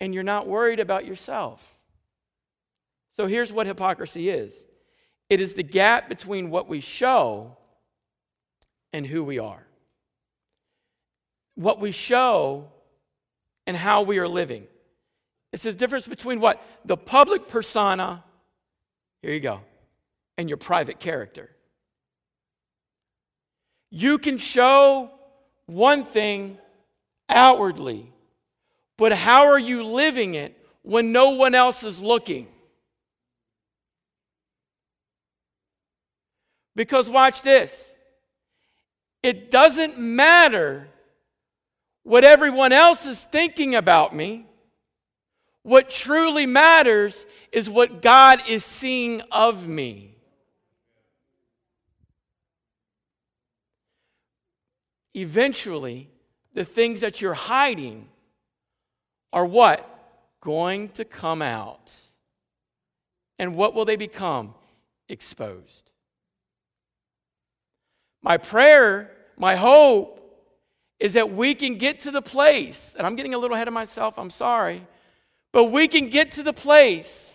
and 0.00 0.14
you're 0.14 0.22
not 0.22 0.46
worried 0.46 0.80
about 0.80 1.04
yourself. 1.04 1.78
So 3.12 3.26
here's 3.26 3.52
what 3.52 3.66
hypocrisy 3.66 4.30
is 4.30 4.64
it 5.28 5.40
is 5.40 5.54
the 5.54 5.62
gap 5.62 6.08
between 6.08 6.50
what 6.50 6.68
we 6.68 6.80
show 6.80 7.56
and 8.92 9.06
who 9.06 9.22
we 9.22 9.38
are. 9.38 9.66
What 11.54 11.80
we 11.80 11.92
show 11.92 12.70
and 13.66 13.76
how 13.76 14.02
we 14.02 14.18
are 14.18 14.28
living. 14.28 14.66
It's 15.52 15.64
the 15.64 15.72
difference 15.72 16.06
between 16.06 16.40
what? 16.40 16.62
The 16.84 16.96
public 16.96 17.48
persona, 17.48 18.22
here 19.22 19.32
you 19.32 19.40
go, 19.40 19.62
and 20.38 20.48
your 20.48 20.58
private 20.58 21.00
character. 21.00 21.50
You 23.90 24.18
can 24.18 24.38
show 24.38 25.10
one 25.66 26.04
thing 26.04 26.58
outwardly, 27.28 28.12
but 28.96 29.12
how 29.12 29.46
are 29.48 29.58
you 29.58 29.82
living 29.82 30.34
it 30.34 30.56
when 30.82 31.12
no 31.12 31.30
one 31.30 31.54
else 31.54 31.82
is 31.82 32.00
looking? 32.00 32.46
Because 36.76 37.10
watch 37.10 37.42
this. 37.42 37.90
It 39.22 39.50
doesn't 39.50 39.98
matter 39.98 40.88
what 42.04 42.24
everyone 42.24 42.72
else 42.72 43.06
is 43.06 43.22
thinking 43.22 43.74
about 43.74 44.14
me. 44.14 44.46
What 45.62 45.90
truly 45.90 46.46
matters 46.46 47.26
is 47.52 47.68
what 47.68 48.02
God 48.02 48.42
is 48.48 48.64
seeing 48.64 49.20
of 49.30 49.66
me. 49.66 50.14
Eventually, 55.14 56.08
the 56.54 56.64
things 56.64 57.00
that 57.00 57.20
you're 57.20 57.34
hiding 57.34 58.08
are 59.32 59.44
what? 59.44 59.86
Going 60.40 60.88
to 60.90 61.04
come 61.04 61.42
out. 61.42 61.94
And 63.38 63.56
what 63.56 63.74
will 63.74 63.84
they 63.84 63.96
become? 63.96 64.54
Exposed. 65.08 65.90
My 68.22 68.36
prayer, 68.36 69.10
my 69.36 69.56
hope, 69.56 70.16
is 70.98 71.14
that 71.14 71.30
we 71.30 71.54
can 71.54 71.76
get 71.76 72.00
to 72.00 72.10
the 72.10 72.22
place, 72.22 72.94
and 72.96 73.06
I'm 73.06 73.16
getting 73.16 73.34
a 73.34 73.38
little 73.38 73.54
ahead 73.54 73.68
of 73.68 73.74
myself, 73.74 74.18
I'm 74.18 74.30
sorry, 74.30 74.86
but 75.52 75.64
we 75.64 75.88
can 75.88 76.08
get 76.08 76.32
to 76.32 76.42
the 76.42 76.52
place 76.52 77.34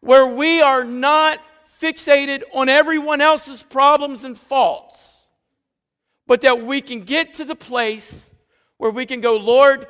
where 0.00 0.26
we 0.26 0.60
are 0.60 0.84
not 0.84 1.40
fixated 1.80 2.42
on 2.52 2.68
everyone 2.68 3.20
else's 3.20 3.62
problems 3.62 4.24
and 4.24 4.38
faults, 4.38 5.26
but 6.26 6.42
that 6.42 6.62
we 6.62 6.80
can 6.80 7.00
get 7.00 7.34
to 7.34 7.44
the 7.44 7.56
place 7.56 8.30
where 8.76 8.90
we 8.90 9.06
can 9.06 9.20
go, 9.20 9.36
Lord, 9.36 9.86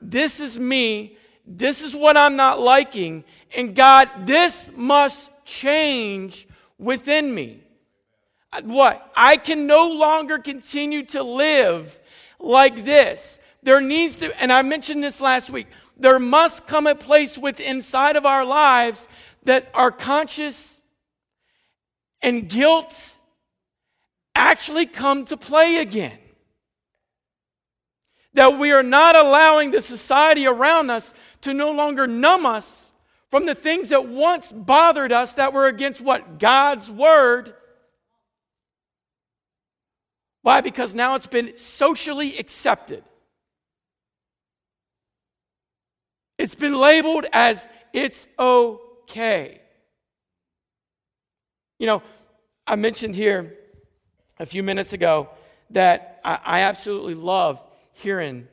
this 0.00 0.40
is 0.40 0.58
me, 0.58 1.16
this 1.46 1.82
is 1.82 1.94
what 1.94 2.16
I'm 2.16 2.36
not 2.36 2.60
liking, 2.60 3.24
and 3.56 3.74
God, 3.74 4.08
this 4.26 4.70
must 4.76 5.30
change 5.44 6.46
within 6.78 7.34
me. 7.34 7.60
What? 8.62 9.10
I 9.16 9.36
can 9.36 9.66
no 9.66 9.90
longer 9.90 10.38
continue 10.38 11.04
to 11.06 11.22
live 11.22 11.98
like 12.38 12.84
this. 12.84 13.38
There 13.62 13.80
needs 13.80 14.18
to, 14.18 14.40
and 14.40 14.52
I 14.52 14.62
mentioned 14.62 15.02
this 15.02 15.20
last 15.20 15.50
week, 15.50 15.66
there 15.96 16.18
must 16.18 16.66
come 16.66 16.86
a 16.86 16.94
place 16.94 17.38
within 17.38 17.76
inside 17.76 18.16
of 18.16 18.26
our 18.26 18.44
lives 18.44 19.08
that 19.44 19.70
our 19.74 19.90
conscious 19.90 20.80
and 22.22 22.48
guilt 22.48 23.16
actually 24.34 24.86
come 24.86 25.24
to 25.26 25.36
play 25.36 25.76
again. 25.76 26.18
That 28.32 28.58
we 28.58 28.72
are 28.72 28.82
not 28.82 29.14
allowing 29.14 29.70
the 29.70 29.80
society 29.80 30.46
around 30.46 30.90
us 30.90 31.14
to 31.42 31.54
no 31.54 31.70
longer 31.70 32.06
numb 32.06 32.46
us 32.46 32.90
from 33.30 33.46
the 33.46 33.54
things 33.54 33.90
that 33.90 34.08
once 34.08 34.50
bothered 34.50 35.12
us 35.12 35.34
that 35.34 35.52
were 35.52 35.66
against 35.66 36.00
what? 36.00 36.38
God's 36.38 36.90
word 36.90 37.54
why? 40.44 40.60
Because 40.60 40.94
now 40.94 41.14
it's 41.14 41.26
been 41.26 41.56
socially 41.56 42.36
accepted. 42.36 43.02
It's 46.38 46.54
been 46.54 46.78
labeled 46.78 47.26
as 47.32 47.66
it's 47.92 48.26
okay. 48.38 49.60
You 51.78 51.86
know, 51.86 52.02
I 52.66 52.76
mentioned 52.76 53.14
here 53.14 53.54
a 54.38 54.46
few 54.46 54.62
minutes 54.62 54.92
ago 54.92 55.28
that 55.70 56.20
I, 56.24 56.38
I 56.44 56.60
absolutely 56.60 57.14
love 57.14 57.62
hearing 57.92 58.48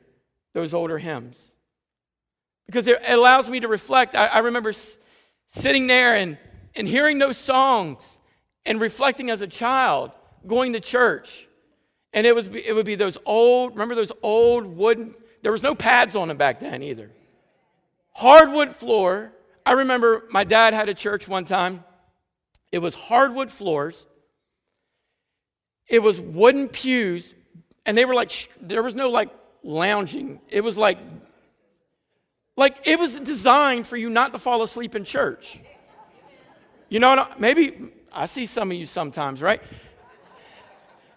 those 0.54 0.74
older 0.74 0.98
hymns 0.98 1.52
because 2.66 2.86
it 2.86 3.00
allows 3.08 3.48
me 3.48 3.60
to 3.60 3.68
reflect. 3.68 4.14
I, 4.14 4.26
I 4.26 4.38
remember 4.40 4.70
s- 4.70 4.96
sitting 5.46 5.86
there 5.86 6.14
and, 6.14 6.38
and 6.76 6.86
hearing 6.86 7.18
those 7.18 7.36
songs 7.36 8.18
and 8.64 8.80
reflecting 8.80 9.30
as 9.30 9.40
a 9.40 9.46
child, 9.46 10.12
going 10.46 10.72
to 10.74 10.80
church 10.80 11.46
and 12.12 12.26
it, 12.26 12.34
was, 12.34 12.48
it 12.48 12.74
would 12.74 12.86
be 12.86 12.94
those 12.94 13.16
old, 13.24 13.72
remember 13.72 13.94
those 13.94 14.12
old 14.22 14.66
wooden, 14.66 15.14
there 15.42 15.52
was 15.52 15.62
no 15.62 15.74
pads 15.74 16.14
on 16.14 16.28
them 16.28 16.36
back 16.36 16.60
then 16.60 16.82
either. 16.82 17.10
Hardwood 18.12 18.72
floor. 18.72 19.32
I 19.64 19.72
remember 19.72 20.24
my 20.30 20.44
dad 20.44 20.74
had 20.74 20.88
a 20.88 20.94
church 20.94 21.28
one 21.28 21.44
time. 21.44 21.84
It 22.70 22.78
was 22.78 22.94
hardwood 22.94 23.50
floors. 23.50 24.06
It 25.86 26.02
was 26.02 26.18
wooden 26.20 26.68
pews, 26.68 27.34
and 27.84 27.98
they 27.98 28.04
were 28.04 28.14
like, 28.14 28.32
there 28.60 28.82
was 28.82 28.94
no 28.94 29.10
like 29.10 29.28
lounging. 29.62 30.40
It 30.48 30.62
was 30.62 30.78
like, 30.78 30.98
like 32.56 32.78
it 32.84 32.98
was 32.98 33.18
designed 33.20 33.86
for 33.86 33.96
you 33.96 34.08
not 34.08 34.32
to 34.32 34.38
fall 34.38 34.62
asleep 34.62 34.94
in 34.94 35.04
church. 35.04 35.58
You 36.88 36.98
know, 36.98 37.26
maybe 37.38 37.90
I 38.12 38.26
see 38.26 38.46
some 38.46 38.70
of 38.70 38.76
you 38.76 38.86
sometimes, 38.86 39.42
right? 39.42 39.62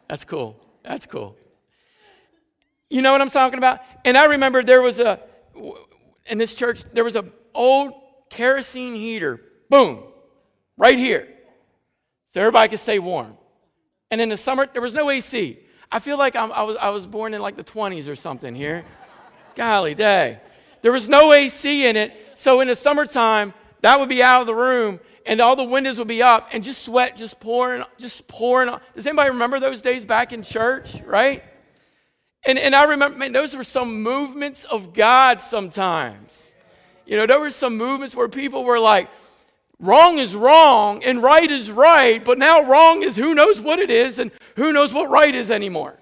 That's 0.07 0.25
cool. 0.25 0.59
That's 0.83 1.05
cool. 1.05 1.35
You 2.89 3.01
know 3.01 3.11
what 3.11 3.21
I'm 3.21 3.29
talking 3.29 3.57
about? 3.57 3.79
And 4.03 4.17
I 4.17 4.25
remember 4.25 4.63
there 4.63 4.81
was 4.81 4.99
a, 4.99 5.19
in 6.25 6.37
this 6.37 6.53
church, 6.53 6.83
there 6.93 7.03
was 7.03 7.15
an 7.15 7.31
old 7.53 7.93
kerosene 8.29 8.95
heater, 8.95 9.41
boom, 9.69 10.03
right 10.77 10.97
here. 10.97 11.27
So 12.29 12.41
everybody 12.41 12.69
could 12.69 12.79
stay 12.79 12.99
warm. 12.99 13.37
And 14.11 14.21
in 14.21 14.29
the 14.29 14.37
summer, 14.37 14.67
there 14.71 14.81
was 14.81 14.93
no 14.93 15.09
AC. 15.09 15.59
I 15.91 15.99
feel 15.99 16.17
like 16.17 16.35
I'm, 16.35 16.51
i 16.51 16.63
was, 16.63 16.77
I 16.77 16.89
was 16.89 17.07
born 17.07 17.33
in 17.33 17.41
like 17.41 17.55
the 17.55 17.63
20s 17.63 18.07
or 18.07 18.15
something 18.15 18.55
here. 18.55 18.83
Golly 19.55 19.95
day. 19.95 20.39
There 20.81 20.91
was 20.91 21.07
no 21.07 21.31
AC 21.33 21.85
in 21.85 21.95
it. 21.95 22.13
So 22.35 22.61
in 22.61 22.67
the 22.67 22.75
summertime, 22.75 23.53
that 23.81 23.99
would 23.99 24.09
be 24.09 24.21
out 24.21 24.41
of 24.41 24.47
the 24.47 24.55
room 24.55 24.99
and 25.25 25.41
all 25.41 25.55
the 25.55 25.63
windows 25.63 25.97
would 25.97 26.07
be 26.07 26.21
up 26.21 26.49
and 26.51 26.63
just 26.63 26.83
sweat 26.83 27.15
just 27.15 27.39
pouring, 27.39 27.83
just 27.97 28.27
pouring. 28.27 28.73
Does 28.93 29.07
anybody 29.07 29.31
remember 29.31 29.59
those 29.59 29.81
days 29.81 30.05
back 30.05 30.33
in 30.33 30.43
church, 30.43 31.01
right? 31.05 31.43
And, 32.45 32.59
and 32.59 32.75
I 32.75 32.83
remember, 32.83 33.17
man, 33.17 33.31
those 33.31 33.55
were 33.55 33.63
some 33.63 34.03
movements 34.03 34.65
of 34.65 34.93
God 34.93 35.41
sometimes. 35.41 36.51
You 37.05 37.17
know, 37.17 37.25
there 37.25 37.39
were 37.39 37.49
some 37.49 37.77
movements 37.77 38.15
where 38.15 38.29
people 38.29 38.63
were 38.63 38.79
like, 38.79 39.09
wrong 39.79 40.19
is 40.19 40.35
wrong 40.35 41.03
and 41.03 41.21
right 41.21 41.49
is 41.49 41.71
right, 41.71 42.23
but 42.23 42.37
now 42.37 42.63
wrong 42.63 43.03
is 43.03 43.15
who 43.15 43.33
knows 43.33 43.59
what 43.59 43.79
it 43.79 43.89
is 43.89 44.19
and 44.19 44.31
who 44.55 44.71
knows 44.73 44.93
what 44.93 45.09
right 45.09 45.33
is 45.33 45.51
anymore. 45.51 45.99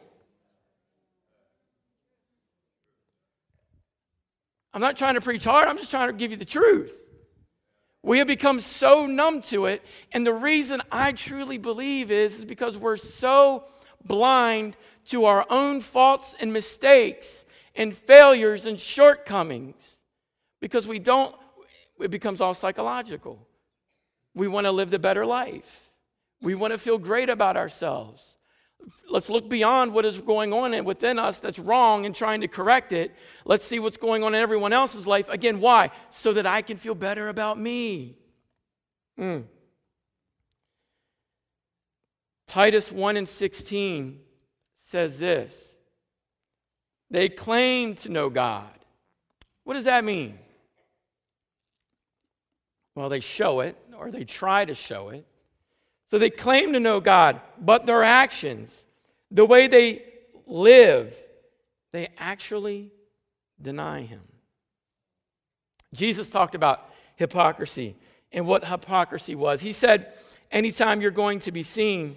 I'm 4.73 4.81
not 4.81 4.97
trying 4.97 5.15
to 5.15 5.21
preach 5.21 5.43
hard, 5.43 5.67
I'm 5.67 5.77
just 5.77 5.91
trying 5.91 6.09
to 6.09 6.13
give 6.13 6.31
you 6.31 6.37
the 6.37 6.45
truth. 6.45 6.91
We 8.01 8.17
have 8.17 8.27
become 8.27 8.59
so 8.59 9.05
numb 9.05 9.41
to 9.43 9.67
it. 9.67 9.81
And 10.11 10.27
the 10.27 10.33
reason 10.33 10.81
I 10.91 11.13
truly 11.13 11.57
believe 11.57 12.11
is, 12.11 12.39
is 12.39 12.45
because 12.45 12.77
we're 12.77 12.97
so 12.97 13.63
blind 14.03 14.75
to 15.05 15.25
our 15.25 15.45
own 15.49 15.81
faults 15.81 16.35
and 16.39 16.53
mistakes 16.53 17.45
and 17.75 17.95
failures 17.95 18.65
and 18.65 18.79
shortcomings 18.79 19.97
because 20.59 20.87
we 20.87 20.99
don't, 20.99 21.35
it 21.99 22.11
becomes 22.11 22.41
all 22.41 22.53
psychological. 22.53 23.47
We 24.35 24.47
want 24.47 24.65
to 24.65 24.71
live 24.71 24.89
the 24.89 24.99
better 24.99 25.25
life. 25.25 25.89
We 26.41 26.55
want 26.55 26.73
to 26.73 26.77
feel 26.77 26.97
great 26.97 27.29
about 27.29 27.57
ourselves. 27.57 28.37
Let's 29.09 29.29
look 29.29 29.49
beyond 29.49 29.93
what 29.93 30.03
is 30.03 30.19
going 30.19 30.51
on 30.51 30.83
within 30.83 31.17
us 31.17 31.39
that's 31.39 31.59
wrong 31.59 32.05
and 32.05 32.13
trying 32.13 32.41
to 32.41 32.47
correct 32.47 32.91
it. 32.91 33.15
Let's 33.45 33.63
see 33.63 33.79
what's 33.79 33.97
going 33.97 34.23
on 34.23 34.35
in 34.35 34.41
everyone 34.41 34.73
else's 34.73 35.07
life. 35.07 35.29
Again, 35.29 35.61
why? 35.61 35.91
So 36.09 36.33
that 36.33 36.45
I 36.45 36.61
can 36.61 36.77
feel 36.77 36.95
better 36.95 37.29
about 37.29 37.57
me. 37.57 38.17
Mm. 39.17 39.45
Titus 42.47 42.91
1 42.91 43.17
and 43.17 43.27
16 43.27 44.19
says 44.93 45.17
this 45.17 45.75
They 47.09 47.27
claim 47.27 47.95
to 47.95 48.09
know 48.09 48.29
God. 48.29 48.69
What 49.63 49.73
does 49.73 49.85
that 49.85 50.05
mean? 50.05 50.37
Well, 52.93 53.09
they 53.09 53.19
show 53.19 53.61
it, 53.61 53.75
or 53.97 54.11
they 54.11 54.23
try 54.23 54.65
to 54.65 54.75
show 54.75 55.09
it. 55.09 55.25
So 56.11 56.19
they 56.19 56.29
claim 56.29 56.73
to 56.73 56.79
know 56.79 56.99
God, 56.99 57.41
but 57.59 57.87
their 57.87 58.03
actions, 58.03 58.85
the 59.31 59.45
way 59.45 59.65
they 59.65 60.03
live, 60.45 61.17
they 61.91 62.09
actually 62.19 62.91
deny 63.59 64.01
Him. 64.01 64.21
Jesus 65.91 66.29
talked 66.29 66.53
about 66.53 66.87
hypocrisy 67.15 67.95
and 68.31 68.45
what 68.45 68.63
hypocrisy 68.63 69.33
was. 69.33 69.59
He 69.59 69.71
said, 69.71 70.13
anytime 70.51 71.01
you're 71.01 71.09
going 71.09 71.39
to 71.39 71.51
be 71.51 71.63
seen, 71.63 72.15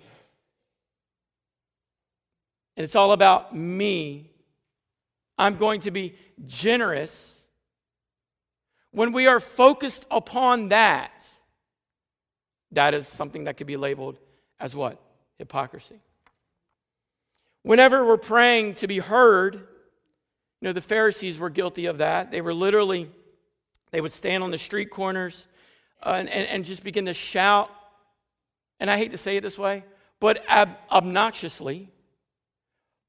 and 2.77 2.85
it's 2.85 2.97
all 2.97 3.13
about 3.13 3.57
me, 3.57 4.31
I'm 5.39 5.57
going 5.57 5.81
to 5.83 5.91
be 5.91 6.15
generous. 6.47 7.45
When 8.91 9.13
we 9.13 9.27
are 9.27 9.41
focused 9.41 10.05
upon 10.11 10.69
that, 10.71 11.13
that 12.73 12.95
is 12.95 13.07
something 13.07 13.45
that 13.45 13.57
could 13.57 13.67
be 13.67 13.77
labeled 13.77 14.19
as 14.61 14.75
what? 14.75 15.01
Hypocrisy. 15.39 16.01
Whenever 17.63 18.05
we're 18.05 18.17
praying 18.17 18.75
to 18.75 18.87
be 18.87 18.99
heard, 18.99 19.55
you 19.55 19.61
know, 20.63 20.73
the 20.73 20.81
Pharisees 20.81 21.39
were 21.39 21.51
guilty 21.51 21.87
of 21.87 21.99
that. 21.99 22.31
They 22.31 22.41
were 22.41 22.55
literally, 22.55 23.11
they 23.91 24.01
would 24.01 24.13
stand 24.13 24.43
on 24.43 24.51
the 24.51 24.59
street 24.59 24.91
corners 24.91 25.47
uh, 26.03 26.17
and, 26.19 26.29
and, 26.29 26.49
and, 26.49 26.65
just 26.65 26.85
begin 26.85 27.07
to 27.07 27.15
shout, 27.15 27.71
and 28.79 28.91
I 28.91 28.99
hate 28.99 29.11
to 29.13 29.19
say 29.19 29.39
it 29.39 29.43
this 29.43 29.59
way, 29.59 29.83
but 30.21 30.45
ob- 30.51 30.77
obnoxiously, 30.91 31.91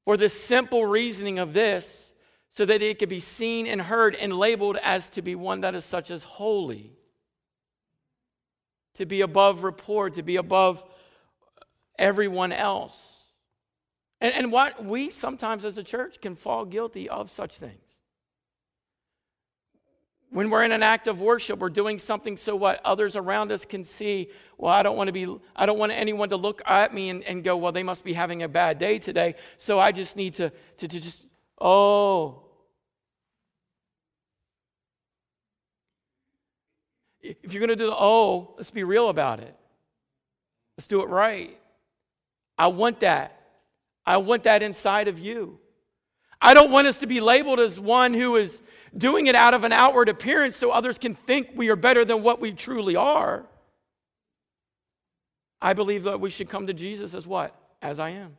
for 0.08 0.16
the 0.16 0.30
simple 0.30 0.86
reasoning 0.86 1.38
of 1.38 1.52
this, 1.52 2.14
so 2.50 2.64
that 2.64 2.80
it 2.80 2.98
could 2.98 3.10
be 3.10 3.20
seen 3.20 3.66
and 3.66 3.78
heard 3.78 4.14
and 4.14 4.32
labeled 4.32 4.78
as 4.82 5.10
to 5.10 5.20
be 5.20 5.34
one 5.34 5.60
that 5.60 5.74
is 5.74 5.84
such 5.84 6.10
as 6.10 6.24
holy, 6.24 6.94
to 8.94 9.04
be 9.04 9.20
above 9.20 9.64
report, 9.64 10.14
to 10.14 10.22
be 10.22 10.36
above 10.36 10.82
everyone 11.98 12.52
else. 12.52 13.26
And, 14.18 14.32
and 14.34 14.50
what 14.50 14.82
we 14.82 15.10
sometimes 15.10 15.66
as 15.66 15.76
a 15.76 15.84
church 15.84 16.22
can 16.22 16.36
fall 16.36 16.64
guilty 16.64 17.06
of 17.10 17.28
such 17.28 17.58
things. 17.58 17.87
When 20.38 20.50
we're 20.50 20.62
in 20.62 20.70
an 20.70 20.84
act 20.84 21.08
of 21.08 21.20
worship, 21.20 21.58
we're 21.58 21.68
doing 21.68 21.98
something 21.98 22.36
so 22.36 22.54
what 22.54 22.80
others 22.84 23.16
around 23.16 23.50
us 23.50 23.64
can 23.64 23.82
see. 23.82 24.28
Well, 24.56 24.72
I 24.72 24.84
don't 24.84 24.96
want 24.96 25.08
to 25.08 25.12
be, 25.12 25.26
I 25.56 25.66
don't 25.66 25.80
want 25.80 25.90
anyone 25.90 26.28
to 26.28 26.36
look 26.36 26.62
at 26.64 26.94
me 26.94 27.08
and, 27.08 27.24
and 27.24 27.42
go, 27.42 27.56
well, 27.56 27.72
they 27.72 27.82
must 27.82 28.04
be 28.04 28.12
having 28.12 28.44
a 28.44 28.48
bad 28.48 28.78
day 28.78 29.00
today. 29.00 29.34
So 29.56 29.80
I 29.80 29.90
just 29.90 30.16
need 30.16 30.34
to, 30.34 30.52
to, 30.76 30.86
to 30.86 31.00
just, 31.00 31.26
oh. 31.60 32.44
If 37.20 37.52
you're 37.52 37.58
going 37.58 37.70
to 37.70 37.74
do 37.74 37.86
the 37.86 37.96
oh, 37.98 38.54
let's 38.56 38.70
be 38.70 38.84
real 38.84 39.08
about 39.08 39.40
it. 39.40 39.56
Let's 40.76 40.86
do 40.86 41.02
it 41.02 41.08
right. 41.08 41.58
I 42.56 42.68
want 42.68 43.00
that. 43.00 43.36
I 44.06 44.18
want 44.18 44.44
that 44.44 44.62
inside 44.62 45.08
of 45.08 45.18
you. 45.18 45.58
I 46.40 46.54
don't 46.54 46.70
want 46.70 46.86
us 46.86 46.98
to 46.98 47.08
be 47.08 47.20
labeled 47.20 47.58
as 47.58 47.80
one 47.80 48.14
who 48.14 48.36
is 48.36 48.62
doing 48.96 49.26
it 49.26 49.34
out 49.34 49.54
of 49.54 49.64
an 49.64 49.72
outward 49.72 50.08
appearance 50.08 50.56
so 50.56 50.70
others 50.70 50.98
can 50.98 51.14
think 51.14 51.50
we 51.54 51.68
are 51.68 51.76
better 51.76 52.04
than 52.04 52.22
what 52.22 52.40
we 52.40 52.52
truly 52.52 52.96
are. 52.96 53.46
I 55.60 55.72
believe 55.72 56.04
that 56.04 56.20
we 56.20 56.30
should 56.30 56.48
come 56.48 56.66
to 56.68 56.74
Jesus 56.74 57.14
as 57.14 57.26
what? 57.26 57.54
As 57.82 57.98
I 57.98 58.10
am. 58.10 58.36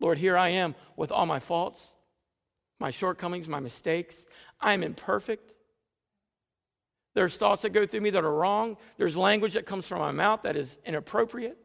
Lord, 0.00 0.18
here 0.18 0.36
I 0.36 0.50
am 0.50 0.74
with 0.96 1.10
all 1.10 1.26
my 1.26 1.40
faults, 1.40 1.92
my 2.78 2.90
shortcomings, 2.90 3.48
my 3.48 3.60
mistakes. 3.60 4.26
I 4.60 4.74
am 4.74 4.82
imperfect. 4.82 5.52
There's 7.14 7.38
thoughts 7.38 7.62
that 7.62 7.70
go 7.70 7.86
through 7.86 8.02
me 8.02 8.10
that 8.10 8.24
are 8.24 8.32
wrong. 8.32 8.76
There's 8.98 9.16
language 9.16 9.54
that 9.54 9.64
comes 9.64 9.86
from 9.86 10.00
my 10.00 10.12
mouth 10.12 10.42
that 10.42 10.56
is 10.56 10.76
inappropriate. 10.84 11.56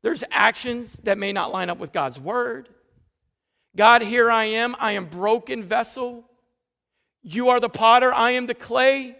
There's 0.00 0.24
actions 0.30 0.98
that 1.02 1.18
may 1.18 1.32
not 1.32 1.52
line 1.52 1.68
up 1.68 1.78
with 1.78 1.92
God's 1.92 2.18
word. 2.18 2.68
God, 3.78 4.02
here 4.02 4.28
I 4.28 4.46
am. 4.46 4.74
I 4.80 4.92
am 4.92 5.04
broken 5.04 5.62
vessel. 5.62 6.24
You 7.22 7.50
are 7.50 7.60
the 7.60 7.68
potter. 7.68 8.12
I 8.12 8.32
am 8.32 8.48
the 8.48 8.54
clay. 8.54 9.14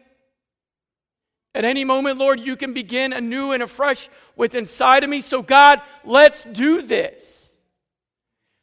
At 1.55 1.65
any 1.65 1.85
moment, 1.85 2.19
Lord, 2.19 2.41
you 2.41 2.57
can 2.57 2.73
begin 2.75 3.13
anew 3.13 3.53
and 3.53 3.63
afresh 3.63 4.09
with 4.35 4.57
inside 4.57 5.05
of 5.05 5.11
me. 5.11 5.21
So, 5.21 5.43
God, 5.43 5.81
let's 6.05 6.43
do 6.43 6.83
this. 6.83 7.55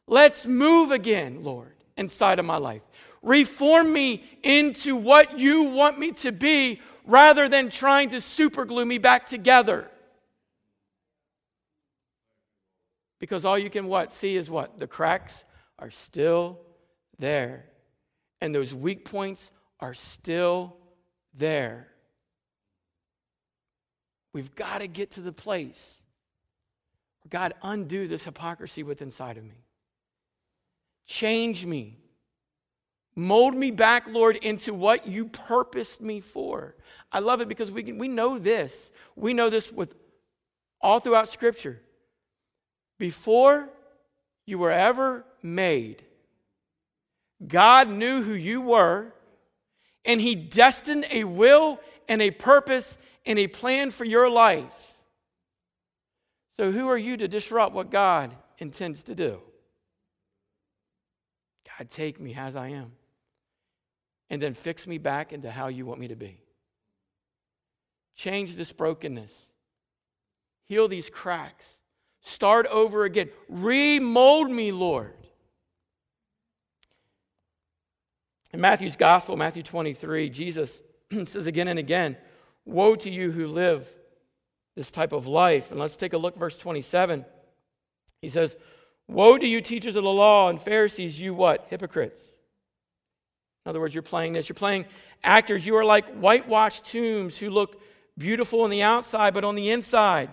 Let's 0.06 0.46
move 0.46 0.92
again, 0.92 1.46
Lord, 1.46 1.74
inside 1.96 2.40
of 2.40 2.46
my 2.46 2.58
life. 2.58 2.84
Reform 3.22 3.94
me 3.94 4.22
into 4.44 4.98
what 4.98 5.40
you 5.40 5.64
want 5.64 5.98
me 5.98 6.12
to 6.12 6.34
be 6.34 6.82
rather 7.06 7.48
than 7.48 7.70
trying 7.70 8.10
to 8.10 8.18
superglue 8.18 8.86
me 8.86 8.98
back 8.98 9.28
together. 9.28 9.90
Because 13.22 13.46
all 13.46 13.58
you 13.58 13.70
can 13.70 13.88
what 13.88 14.12
see 14.12 14.36
is 14.36 14.50
what? 14.50 14.78
The 14.78 14.88
cracks 14.88 15.46
are 15.80 15.92
still 15.92 16.60
there. 17.20 17.66
And 18.42 18.54
those 18.54 18.74
weak 18.74 19.06
points 19.06 19.52
are 19.80 19.94
still 19.94 20.78
there. 21.34 21.88
We've 24.34 24.54
got 24.56 24.80
to 24.82 24.88
get 24.88 25.12
to 25.12 25.22
the 25.22 25.32
place 25.32 26.02
where 27.22 27.30
God 27.30 27.54
undo 27.62 28.08
this 28.08 28.26
hypocrisy 28.26 28.84
within 28.84 29.08
inside 29.08 29.38
of 29.38 29.44
me. 29.44 29.64
Change 31.06 31.66
me. 31.66 31.98
Mold 33.16 33.56
me 33.56 33.72
back, 33.72 34.08
Lord, 34.08 34.36
into 34.38 34.74
what 34.74 35.08
you 35.08 35.26
purposed 35.28 36.02
me 36.02 36.20
for. 36.20 36.76
I 37.12 37.20
love 37.20 37.40
it 37.40 37.48
because 37.48 37.72
we, 37.72 37.84
can, 37.84 37.98
we 37.98 38.10
know 38.10 38.38
this. 38.38 38.92
We 39.16 39.34
know 39.34 39.50
this 39.50 39.72
with 39.72 39.96
all 40.82 41.00
throughout 41.00 41.30
Scripture. 41.30 41.82
Before 43.00 43.70
you 44.46 44.60
were 44.60 44.72
ever 44.72 45.26
made. 45.46 46.04
God 47.46 47.90
knew 47.90 48.24
who 48.24 48.34
you 48.34 48.62
were, 48.62 49.14
and 50.04 50.20
He 50.20 50.36
destined 50.36 51.06
a 51.12 51.24
will 51.24 51.80
and 52.10 52.22
a 52.22 52.32
purpose 52.32 52.98
and 53.26 53.40
a 53.40 53.48
plan 53.48 53.92
for 53.92 54.04
your 54.06 54.30
life. 54.30 54.94
So, 56.58 56.72
who 56.72 56.88
are 56.90 56.98
you 56.98 57.18
to 57.18 57.28
disrupt 57.28 57.74
what 57.74 57.92
God 57.92 58.36
intends 58.58 59.04
to 59.04 59.16
do? 59.16 59.42
God, 61.78 61.90
take 61.90 62.20
me 62.20 62.34
as 62.34 62.56
I 62.56 62.70
am, 62.70 62.94
and 64.30 64.42
then 64.42 64.54
fix 64.54 64.88
me 64.88 64.98
back 64.98 65.34
into 65.34 65.52
how 65.52 65.68
you 65.68 65.86
want 65.86 66.00
me 66.00 66.08
to 66.08 66.16
be. 66.16 66.40
Change 68.16 68.56
this 68.56 68.72
brokenness, 68.72 69.50
heal 70.68 70.88
these 70.88 71.10
cracks 71.10 71.78
Start 72.26 72.66
over 72.72 73.04
again. 73.04 73.30
Remold 73.48 74.50
me, 74.50 74.72
Lord. 74.72 75.14
In 78.56 78.62
Matthew's 78.62 78.96
gospel, 78.96 79.36
Matthew 79.36 79.64
23, 79.64 80.30
Jesus 80.30 80.82
says 81.26 81.46
again 81.46 81.68
and 81.68 81.78
again, 81.78 82.16
Woe 82.64 82.96
to 82.96 83.10
you 83.10 83.30
who 83.30 83.48
live 83.48 83.94
this 84.78 84.92
type 84.92 85.12
of 85.12 85.28
life. 85.28 85.72
And 85.72 85.80
let's 85.80 85.98
take 85.98 86.14
a 86.14 86.18
look, 86.18 86.38
verse 86.38 86.58
27. 86.58 87.26
He 88.22 88.30
says, 88.30 88.56
Woe 89.10 89.38
to 89.38 89.46
you, 89.46 89.60
teachers 89.60 89.98
of 89.98 90.06
the 90.06 90.10
law 90.10 90.48
and 90.48 90.62
Pharisees, 90.62 91.20
you 91.20 91.34
what? 91.34 91.68
Hypocrites. 91.70 92.22
In 93.66 93.72
other 93.72 93.82
words, 93.82 93.94
you're 93.94 94.02
playing 94.02 94.32
this. 94.32 94.48
You're 94.48 94.54
playing 94.54 94.86
actors. 95.22 95.68
You 95.68 95.76
are 95.76 95.84
like 95.84 96.08
whitewashed 96.14 96.86
tombs 96.86 97.38
who 97.38 97.50
look 97.50 97.82
beautiful 98.18 98.62
on 98.62 98.70
the 98.70 98.84
outside, 98.84 99.34
but 99.34 99.44
on 99.44 99.56
the 99.56 99.70
inside, 99.70 100.30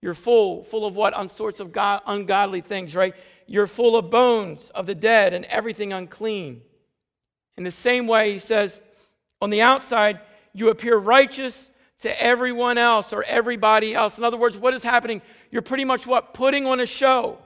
you're 0.00 0.14
full, 0.14 0.62
full 0.62 0.86
of 0.86 0.94
what? 0.94 1.12
On 1.12 1.28
sorts 1.28 1.58
of 1.58 1.72
God, 1.72 2.02
ungodly 2.06 2.60
things, 2.60 2.94
right? 2.94 3.16
You're 3.48 3.66
full 3.66 3.96
of 3.96 4.10
bones 4.10 4.70
of 4.76 4.86
the 4.86 4.94
dead 4.94 5.34
and 5.34 5.44
everything 5.46 5.92
unclean. 5.92 6.62
In 7.58 7.64
the 7.64 7.72
same 7.72 8.06
way, 8.06 8.30
he 8.30 8.38
says, 8.38 8.80
on 9.42 9.50
the 9.50 9.62
outside, 9.62 10.20
you 10.54 10.70
appear 10.70 10.96
righteous 10.96 11.72
to 12.02 12.22
everyone 12.22 12.78
else 12.78 13.12
or 13.12 13.24
everybody 13.24 13.96
else. 13.96 14.16
In 14.16 14.22
other 14.22 14.36
words, 14.36 14.56
what 14.56 14.74
is 14.74 14.84
happening? 14.84 15.20
You're 15.50 15.62
pretty 15.62 15.84
much 15.84 16.06
what? 16.06 16.32
Putting 16.32 16.66
on 16.66 16.78
a 16.78 16.86
show. 16.86 17.36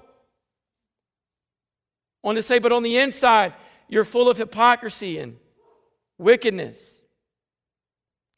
I 2.23 2.27
want 2.27 2.37
to 2.37 2.43
say, 2.43 2.59
but 2.59 2.73
on 2.73 2.83
the 2.83 2.99
inside, 2.99 3.55
you're 3.89 4.05
full 4.05 4.29
of 4.29 4.37
hypocrisy 4.37 5.19
and 5.19 5.39
wickedness. 6.19 7.01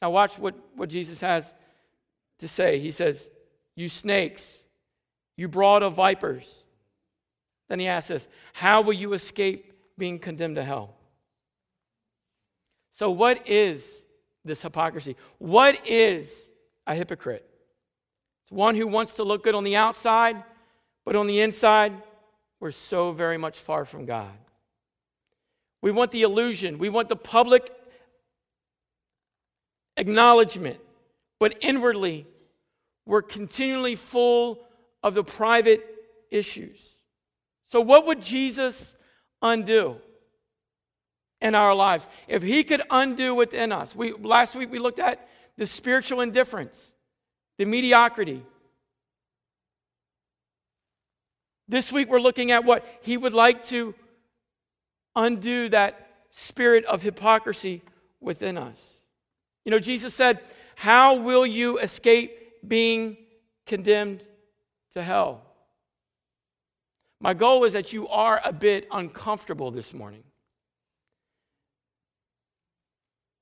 Now, 0.00 0.10
watch 0.10 0.38
what, 0.38 0.54
what 0.76 0.88
Jesus 0.88 1.20
has 1.22 1.52
to 2.38 2.46
say. 2.46 2.78
He 2.78 2.92
says, 2.92 3.28
you 3.74 3.88
snakes, 3.88 4.58
you 5.37 5.48
brood 5.48 5.82
of 5.82 5.94
vipers. 5.94 6.62
Then 7.68 7.80
he 7.80 7.88
asks 7.88 8.12
us, 8.12 8.28
How 8.52 8.80
will 8.80 8.92
you 8.92 9.12
escape 9.12 9.72
being 9.98 10.20
condemned 10.20 10.54
to 10.54 10.62
hell? 10.62 10.93
So, 12.94 13.11
what 13.11 13.48
is 13.48 14.04
this 14.44 14.62
hypocrisy? 14.62 15.16
What 15.38 15.87
is 15.87 16.48
a 16.87 16.94
hypocrite? 16.94 17.44
It's 18.44 18.52
one 18.52 18.76
who 18.76 18.87
wants 18.87 19.16
to 19.16 19.24
look 19.24 19.42
good 19.42 19.57
on 19.57 19.64
the 19.64 19.76
outside, 19.76 20.42
but 21.04 21.16
on 21.16 21.26
the 21.26 21.40
inside, 21.40 21.92
we're 22.61 22.70
so 22.70 23.11
very 23.11 23.37
much 23.37 23.59
far 23.59 23.85
from 23.85 24.07
God. 24.07 24.33
We 25.83 25.90
want 25.90 26.12
the 26.12 26.22
illusion, 26.22 26.78
we 26.78 26.88
want 26.88 27.09
the 27.09 27.16
public 27.16 27.70
acknowledgement, 29.96 30.78
but 31.40 31.57
inwardly, 31.62 32.26
we're 33.07 33.22
continually 33.22 33.96
full 33.96 34.66
of 35.02 35.14
the 35.14 35.24
private 35.24 35.85
issues. 36.30 36.96
So, 37.64 37.80
what 37.80 38.07
would 38.07 38.22
Jesus 38.22 38.94
undo 39.42 40.00
in 41.44 41.54
our 41.54 41.74
lives? 41.74 42.09
If 42.26 42.42
he 42.42 42.64
could 42.64 42.83
undo 42.90 43.35
within 43.35 43.70
us, 43.70 43.94
we, 43.94 44.12
last 44.12 44.57
week 44.57 44.72
we 44.72 44.78
looked 44.78 44.98
at 44.98 45.28
the 45.57 45.66
spiritual 45.66 46.22
indifference, 46.22 46.90
the 47.59 47.66
mediocrity. 47.66 48.42
This 51.68 51.92
week 51.92 52.09
we're 52.09 52.18
looking 52.18 52.50
at 52.50 52.64
what 52.64 52.85
he 53.02 53.16
would 53.16 53.35
like 53.35 53.62
to 53.66 53.94
undo 55.14 55.68
that 55.68 56.09
spirit 56.30 56.85
of 56.87 57.02
hypocrisy 57.02 57.83
within 58.20 58.57
us. 58.57 58.94
You 59.64 59.70
know, 59.70 59.78
Jesus 59.78 60.14
said, 60.14 60.40
How 60.74 61.18
will 61.18 61.46
you 61.46 61.78
escape 61.78 62.66
being 62.66 63.18
condemned 63.66 64.24
to 64.94 65.02
hell? 65.02 65.42
My 67.20 67.35
goal 67.35 67.64
is 67.64 67.74
that 67.74 67.92
you 67.92 68.09
are 68.09 68.40
a 68.44 68.52
bit 68.52 68.88
uncomfortable 68.90 69.70
this 69.70 69.94
morning 69.94 70.23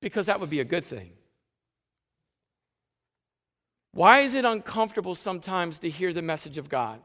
because 0.03 0.27
that 0.27 0.38
would 0.41 0.51
be 0.51 0.61
a 0.61 0.65
good 0.65 0.85
thing. 0.85 1.12
Why 3.93 4.21
is 4.21 4.35
it 4.35 4.45
uncomfortable 4.45 5.15
sometimes 5.15 5.79
to 5.79 5.88
hear 5.88 6.12
the 6.12 6.21
message 6.21 6.59
of 6.59 6.69
God? 6.69 7.01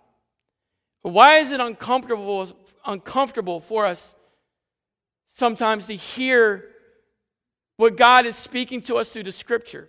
Why 1.03 1.38
is 1.38 1.53
it 1.53 1.62
uncomfortable, 1.62 2.49
uncomfortable 2.86 3.62
for 3.62 3.86
us 3.86 4.13
sometimes 5.29 5.88
to 5.88 5.95
hear 5.95 6.65
what 7.77 7.95
God 7.95 8.25
is 8.25 8.36
speaking 8.36 8.81
to 8.83 8.95
us 8.95 9.12
through 9.12 9.23
the 9.23 9.31
scripture. 9.31 9.88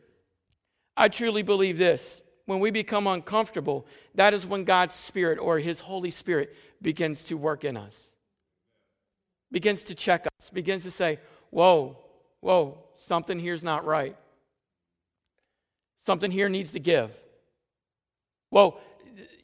I 0.96 1.08
truly 1.08 1.42
believe 1.42 1.78
this. 1.78 2.22
When 2.44 2.60
we 2.60 2.70
become 2.70 3.06
uncomfortable, 3.06 3.86
that 4.14 4.32
is 4.32 4.46
when 4.46 4.64
God's 4.64 4.94
Spirit 4.94 5.38
or 5.38 5.58
His 5.58 5.80
Holy 5.80 6.10
Spirit 6.10 6.54
begins 6.80 7.24
to 7.24 7.36
work 7.36 7.64
in 7.64 7.76
us, 7.76 8.12
begins 9.50 9.82
to 9.84 9.94
check 9.94 10.26
us, 10.26 10.50
begins 10.50 10.84
to 10.84 10.90
say, 10.90 11.18
Whoa, 11.50 11.98
whoa, 12.40 12.78
something 12.98 13.38
here's 13.38 13.64
not 13.64 13.84
right. 13.84 14.16
Something 16.00 16.30
here 16.30 16.48
needs 16.48 16.72
to 16.72 16.80
give. 16.80 17.10
Well, 18.50 18.80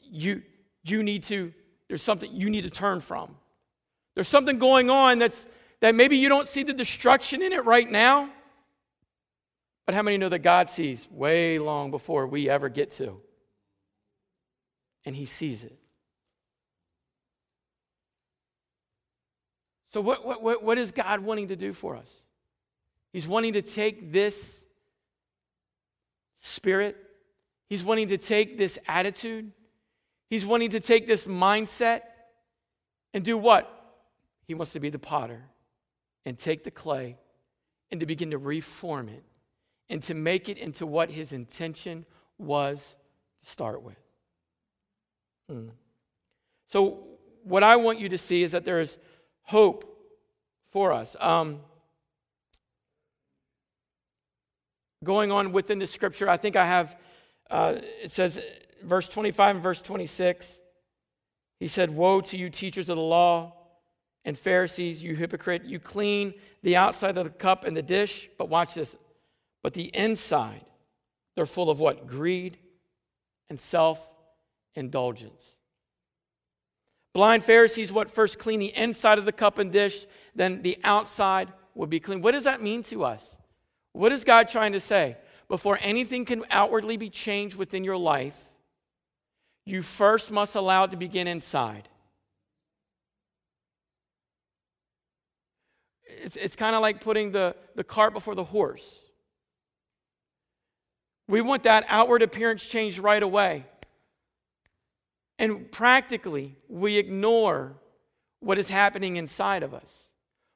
you, 0.03 0.43
you 0.83 1.03
need 1.03 1.23
to, 1.23 1.53
there's 1.87 2.01
something 2.01 2.29
you 2.31 2.49
need 2.49 2.63
to 2.63 2.69
turn 2.69 3.01
from. 3.01 3.35
There's 4.15 4.27
something 4.27 4.59
going 4.59 4.89
on 4.89 5.19
that's, 5.19 5.45
that 5.81 5.95
maybe 5.95 6.17
you 6.17 6.29
don't 6.29 6.47
see 6.47 6.63
the 6.63 6.73
destruction 6.73 7.41
in 7.41 7.51
it 7.51 7.65
right 7.65 7.89
now, 7.89 8.29
but 9.85 9.93
how 9.93 10.01
many 10.01 10.17
know 10.17 10.29
that 10.29 10.39
God 10.39 10.69
sees 10.69 11.07
way 11.11 11.59
long 11.59 11.91
before 11.91 12.25
we 12.25 12.49
ever 12.49 12.69
get 12.69 12.91
to? 12.91 13.21
And 15.05 15.15
He 15.15 15.25
sees 15.25 15.63
it. 15.63 15.77
So, 19.89 20.01
what, 20.01 20.25
what, 20.25 20.63
what 20.63 20.77
is 20.77 20.91
God 20.91 21.21
wanting 21.21 21.49
to 21.49 21.55
do 21.55 21.71
for 21.71 21.95
us? 21.95 22.21
He's 23.15 23.29
wanting 23.29 23.53
to 23.53 23.61
take 23.61 24.11
this 24.11 24.65
spirit, 26.37 26.97
He's 27.69 27.81
wanting 27.81 28.09
to 28.09 28.17
take 28.17 28.57
this 28.57 28.77
attitude, 28.89 29.53
He's 30.29 30.45
wanting 30.45 30.71
to 30.71 30.81
take 30.81 31.07
this 31.07 31.25
mindset 31.25 32.01
and 33.13 33.23
do 33.23 33.37
what? 33.37 33.71
He 34.49 34.53
wants 34.53 34.73
to 34.73 34.81
be 34.81 34.89
the 34.89 34.99
potter 34.99 35.43
and 36.25 36.37
take 36.37 36.65
the 36.65 36.71
clay 36.71 37.17
and 37.89 38.01
to 38.01 38.05
begin 38.05 38.31
to 38.31 38.37
reform 38.37 39.07
it 39.07 39.23
and 39.89 40.03
to 40.03 40.13
make 40.13 40.49
it 40.49 40.57
into 40.57 40.85
what 40.85 41.09
his 41.09 41.31
intention 41.31 42.05
was 42.37 42.97
to 43.41 43.49
start 43.49 43.81
with. 43.81 43.95
Hmm. 45.49 45.69
So, 46.67 47.07
what 47.45 47.63
I 47.63 47.77
want 47.77 47.97
you 47.97 48.09
to 48.09 48.17
see 48.17 48.43
is 48.43 48.51
that 48.51 48.65
there 48.65 48.81
is 48.81 48.97
hope 49.43 49.85
for 50.65 50.91
us. 50.91 51.15
Um, 51.21 51.61
going 55.03 55.31
on 55.31 55.51
within 55.51 55.79
the 55.79 55.87
scripture, 55.87 56.29
I 56.29 56.37
think 56.37 56.55
I 56.55 56.65
have, 56.65 56.97
uh, 57.49 57.75
it 58.01 58.11
says, 58.11 58.41
verse 58.83 59.09
25 59.09 59.55
and 59.55 59.63
verse 59.63 59.81
26. 59.81 60.59
He 61.59 61.67
said, 61.67 61.89
Woe 61.89 62.21
to 62.21 62.37
you, 62.37 62.49
teachers 62.49 62.89
of 62.89 62.97
the 62.97 63.03
law 63.03 63.53
and 64.25 64.37
Pharisees, 64.37 65.03
you 65.03 65.15
hypocrite! 65.15 65.63
You 65.65 65.79
clean 65.79 66.33
the 66.63 66.75
outside 66.75 67.17
of 67.17 67.23
the 67.23 67.29
cup 67.29 67.63
and 67.63 67.77
the 67.77 67.83
dish, 67.83 68.27
but 68.37 68.49
watch 68.49 68.73
this 68.73 68.95
but 69.65 69.73
the 69.73 69.89
inside, 69.95 70.63
they're 71.35 71.47
full 71.47 71.71
of 71.71 71.79
what? 71.79 72.05
Greed 72.05 72.59
and 73.49 73.59
self 73.59 74.13
indulgence. 74.75 75.55
Blind 77.13 77.43
Pharisees, 77.43 77.91
what 77.91 78.11
first 78.11 78.37
clean 78.37 78.59
the 78.59 78.75
inside 78.75 79.17
of 79.17 79.25
the 79.25 79.31
cup 79.31 79.57
and 79.57 79.71
dish, 79.71 80.05
then 80.35 80.61
the 80.61 80.77
outside 80.83 81.51
will 81.73 81.87
be 81.87 81.99
clean. 81.99 82.21
What 82.21 82.33
does 82.33 82.43
that 82.43 82.61
mean 82.61 82.83
to 82.83 83.05
us? 83.05 83.37
What 83.95 84.11
is 84.11 84.25
God 84.25 84.49
trying 84.49 84.73
to 84.73 84.81
say? 84.81 85.15
Before 85.47 85.79
anything 85.81 86.25
can 86.25 86.43
outwardly 86.51 86.97
be 86.97 87.09
changed 87.09 87.55
within 87.55 87.85
your 87.85 87.95
life, 87.95 88.37
you 89.65 89.81
first 89.81 90.31
must 90.31 90.55
allow 90.55 90.83
it 90.83 90.91
to 90.91 90.97
begin 90.97 91.27
inside. 91.27 91.87
It's, 96.03 96.35
it's 96.35 96.57
kind 96.57 96.75
of 96.75 96.81
like 96.81 96.99
putting 96.99 97.31
the, 97.31 97.55
the 97.75 97.85
cart 97.85 98.13
before 98.13 98.35
the 98.35 98.43
horse. 98.43 99.01
We 101.29 101.39
want 101.39 101.63
that 101.63 101.85
outward 101.87 102.21
appearance 102.21 102.65
changed 102.65 102.99
right 102.99 103.23
away. 103.23 103.65
And 105.39 105.71
practically, 105.71 106.57
we 106.67 106.97
ignore 106.97 107.77
what 108.41 108.57
is 108.57 108.67
happening 108.67 109.15
inside 109.15 109.63
of 109.63 109.73
us. 109.73 110.09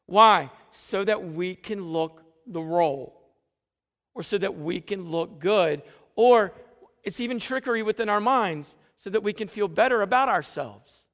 Why? 0.08 0.50
So 0.72 1.06
that 1.06 1.24
we 1.24 1.56
can 1.56 1.82
look 1.82 2.24
the 2.46 2.62
role, 2.62 3.19
or 4.20 4.24
so 4.24 4.38
that 4.38 4.58
we 4.58 4.82
can 4.82 5.10
look 5.10 5.40
good, 5.40 5.82
or 6.18 6.54
it's 7.06 7.22
even 7.22 7.40
trickery 7.40 7.82
within 7.82 8.10
our 8.10 8.20
minds 8.20 8.76
so 8.98 9.10
that 9.10 9.24
we 9.24 9.32
can 9.32 9.48
feel 9.48 9.70
better 9.70 10.02
about 10.02 10.28
ourselves. 10.28 11.06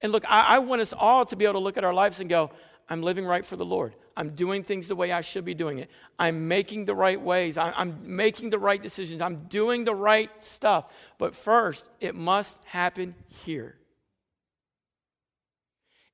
And 0.00 0.10
look, 0.10 0.24
I, 0.26 0.56
I 0.56 0.58
want 0.60 0.80
us 0.80 0.94
all 0.96 1.26
to 1.26 1.36
be 1.36 1.44
able 1.44 1.54
to 1.54 1.58
look 1.58 1.76
at 1.76 1.84
our 1.84 1.92
lives 1.92 2.20
and 2.20 2.30
go, 2.30 2.50
I'm 2.88 3.02
living 3.02 3.26
right 3.26 3.44
for 3.44 3.56
the 3.56 3.64
Lord. 3.66 3.94
I'm 4.16 4.30
doing 4.30 4.62
things 4.62 4.88
the 4.88 4.96
way 4.96 5.12
I 5.12 5.20
should 5.20 5.44
be 5.44 5.52
doing 5.52 5.78
it. 5.78 5.90
I'm 6.18 6.48
making 6.48 6.86
the 6.86 6.94
right 6.94 7.20
ways. 7.20 7.58
I'm 7.58 7.98
making 8.16 8.48
the 8.48 8.58
right 8.58 8.82
decisions. 8.82 9.20
I'm 9.20 9.48
doing 9.48 9.84
the 9.84 9.94
right 9.94 10.30
stuff. 10.42 10.90
But 11.18 11.34
first, 11.34 11.84
it 12.00 12.14
must 12.14 12.64
happen 12.64 13.14
here. 13.44 13.77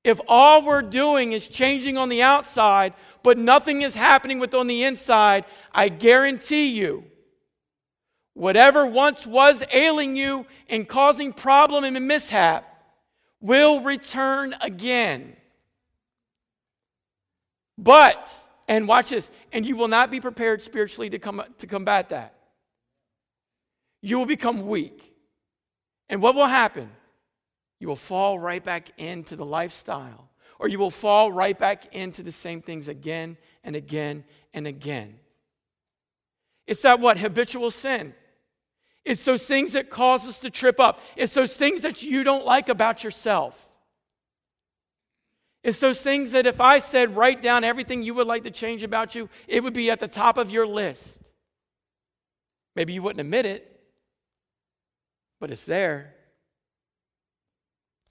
If 0.04 0.20
all 0.28 0.62
we're 0.62 0.82
doing 0.82 1.32
is 1.32 1.48
changing 1.48 1.96
on 1.96 2.10
the 2.10 2.22
outside, 2.22 2.92
but 3.22 3.38
nothing 3.38 3.80
is 3.80 3.94
happening 3.94 4.38
with 4.38 4.54
on 4.54 4.66
the 4.66 4.84
inside, 4.84 5.46
I 5.72 5.88
guarantee 5.88 6.66
you, 6.66 7.04
whatever 8.34 8.86
once 8.86 9.26
was 9.26 9.64
ailing 9.72 10.14
you 10.14 10.44
and 10.68 10.86
causing 10.86 11.32
problem 11.32 11.84
and 11.84 12.06
mishap 12.06 12.70
will 13.40 13.80
return 13.80 14.54
again. 14.60 15.36
But, 17.78 18.28
and 18.68 18.86
watch 18.86 19.08
this, 19.08 19.30
and 19.52 19.64
you 19.66 19.74
will 19.74 19.88
not 19.88 20.10
be 20.10 20.20
prepared 20.20 20.60
spiritually 20.60 21.10
to, 21.10 21.18
come, 21.18 21.42
to 21.58 21.66
combat 21.66 22.10
that. 22.10 22.34
You 24.02 24.18
will 24.18 24.26
become 24.26 24.66
weak. 24.66 25.14
And 26.10 26.20
what 26.20 26.34
will 26.34 26.46
happen? 26.46 26.90
You 27.84 27.88
will 27.88 27.96
fall 27.96 28.38
right 28.38 28.64
back 28.64 28.92
into 28.96 29.36
the 29.36 29.44
lifestyle, 29.44 30.30
or 30.58 30.68
you 30.68 30.78
will 30.78 30.90
fall 30.90 31.30
right 31.30 31.58
back 31.58 31.94
into 31.94 32.22
the 32.22 32.32
same 32.32 32.62
things 32.62 32.88
again 32.88 33.36
and 33.62 33.76
again 33.76 34.24
and 34.54 34.66
again. 34.66 35.18
It's 36.66 36.80
that 36.80 36.98
what? 36.98 37.18
Habitual 37.18 37.70
sin. 37.70 38.14
It's 39.04 39.22
those 39.26 39.44
things 39.44 39.74
that 39.74 39.90
cause 39.90 40.26
us 40.26 40.38
to 40.38 40.50
trip 40.50 40.80
up. 40.80 41.02
It's 41.14 41.34
those 41.34 41.58
things 41.58 41.82
that 41.82 42.02
you 42.02 42.24
don't 42.24 42.46
like 42.46 42.70
about 42.70 43.04
yourself. 43.04 43.68
It's 45.62 45.78
those 45.78 46.00
things 46.00 46.32
that 46.32 46.46
if 46.46 46.62
I 46.62 46.78
said, 46.78 47.14
write 47.14 47.42
down 47.42 47.64
everything 47.64 48.02
you 48.02 48.14
would 48.14 48.26
like 48.26 48.44
to 48.44 48.50
change 48.50 48.82
about 48.82 49.14
you, 49.14 49.28
it 49.46 49.62
would 49.62 49.74
be 49.74 49.90
at 49.90 50.00
the 50.00 50.08
top 50.08 50.38
of 50.38 50.50
your 50.50 50.66
list. 50.66 51.20
Maybe 52.74 52.94
you 52.94 53.02
wouldn't 53.02 53.20
admit 53.20 53.44
it, 53.44 53.78
but 55.38 55.50
it's 55.50 55.66
there. 55.66 56.13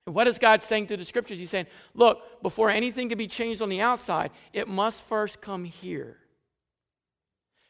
And 0.06 0.16
what 0.16 0.28
is 0.28 0.38
God 0.38 0.62
saying 0.62 0.88
through 0.88 0.98
the 0.98 1.06
scriptures? 1.06 1.40
He's 1.40 1.50
saying, 1.50 1.68
look, 1.94 2.42
before 2.42 2.70
anything 2.70 3.10
can 3.10 3.18
be 3.18 3.28
changed 3.28 3.62
on 3.62 3.70
the 3.70 3.82
outside, 3.82 4.32
it 4.52 4.68
must 4.68 5.06
first 5.06 5.42
come 5.42 5.64
here. 5.64 6.18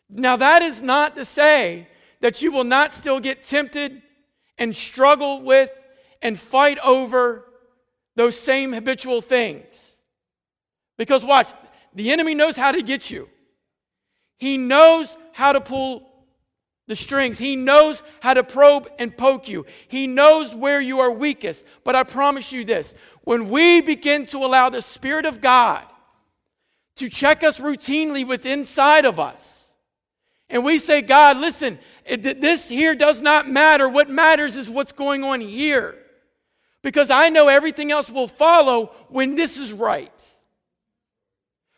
Now, 0.09 0.35
that 0.37 0.61
is 0.61 0.81
not 0.81 1.15
to 1.15 1.25
say 1.25 1.87
that 2.21 2.41
you 2.41 2.51
will 2.51 2.63
not 2.63 2.93
still 2.93 3.19
get 3.19 3.43
tempted 3.43 4.01
and 4.57 4.75
struggle 4.75 5.41
with 5.41 5.71
and 6.21 6.39
fight 6.39 6.79
over 6.79 7.45
those 8.15 8.37
same 8.37 8.73
habitual 8.73 9.21
things. 9.21 9.97
Because 10.97 11.25
watch, 11.25 11.51
the 11.93 12.11
enemy 12.11 12.35
knows 12.35 12.55
how 12.55 12.71
to 12.71 12.81
get 12.81 13.09
you. 13.11 13.29
He 14.37 14.57
knows 14.57 15.17
how 15.31 15.53
to 15.53 15.61
pull 15.61 16.12
the 16.87 16.95
strings. 16.95 17.39
He 17.39 17.55
knows 17.55 18.03
how 18.19 18.33
to 18.33 18.43
probe 18.43 18.89
and 18.99 19.15
poke 19.15 19.47
you. 19.47 19.65
He 19.87 20.07
knows 20.07 20.53
where 20.53 20.81
you 20.81 20.99
are 20.99 21.11
weakest. 21.11 21.65
But 21.83 21.95
I 21.95 22.03
promise 22.03 22.51
you 22.51 22.63
this 22.65 22.93
when 23.23 23.49
we 23.49 23.81
begin 23.81 24.25
to 24.27 24.37
allow 24.39 24.69
the 24.69 24.81
Spirit 24.81 25.25
of 25.25 25.41
God 25.41 25.85
to 26.97 27.09
check 27.09 27.43
us 27.43 27.59
routinely 27.59 28.27
with 28.27 28.45
inside 28.45 29.05
of 29.05 29.19
us, 29.19 29.71
and 30.49 30.63
we 30.63 30.77
say, 30.77 31.01
God, 31.01 31.37
listen, 31.37 31.79
this 32.05 32.69
here 32.69 32.93
does 32.93 33.21
not 33.21 33.49
matter. 33.49 33.89
What 33.89 34.09
matters 34.09 34.55
is 34.55 34.69
what's 34.69 34.91
going 34.91 35.23
on 35.23 35.41
here. 35.41 35.95
Because 36.83 37.09
I 37.09 37.29
know 37.29 37.47
everything 37.47 37.91
else 37.91 38.11
will 38.11 38.27
follow 38.27 38.87
when 39.07 39.35
this 39.35 39.57
is 39.57 39.73
right. 39.73 40.11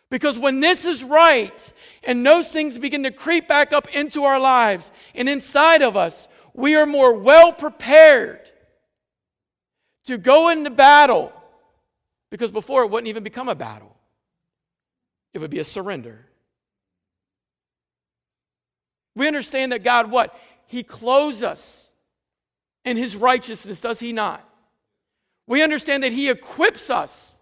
Because 0.09 0.37
when 0.37 0.59
this 0.59 0.83
is 0.83 1.03
right 1.03 1.73
and 2.05 2.25
those 2.25 2.51
things 2.51 2.77
begin 2.77 3.03
to 3.03 3.11
creep 3.11 3.47
back 3.47 3.73
up 3.73 3.93
into 3.95 4.23
our 4.23 4.39
lives 4.39 4.91
and 5.13 5.27
inside 5.27 5.81
of 5.81 5.97
us, 5.97 6.27
we 6.53 6.75
are 6.75 6.85
more 6.85 7.13
well 7.13 7.51
prepared 7.51 8.39
to 10.05 10.17
go 10.17 10.49
into 10.49 10.69
battle. 10.69 11.33
Because 12.29 12.51
before 12.51 12.83
it 12.83 12.91
wouldn't 12.91 13.07
even 13.07 13.23
become 13.23 13.49
a 13.49 13.55
battle, 13.55 13.95
it 15.33 15.39
would 15.39 15.51
be 15.51 15.59
a 15.59 15.63
surrender. 15.63 16.25
We 19.15 19.27
understand 19.27 19.71
that 19.71 19.83
God, 19.83 20.11
what? 20.11 20.37
He 20.67 20.83
clothes 20.83 21.43
us 21.43 21.87
in 22.83 22.97
His 22.97 23.15
righteousness, 23.15 23.79
does 23.79 23.99
He 23.99 24.11
not? 24.11 24.47
We 25.47 25.63
understand 25.63 26.03
that 26.03 26.11
He 26.11 26.29
equips 26.29 26.89
us 26.89 27.35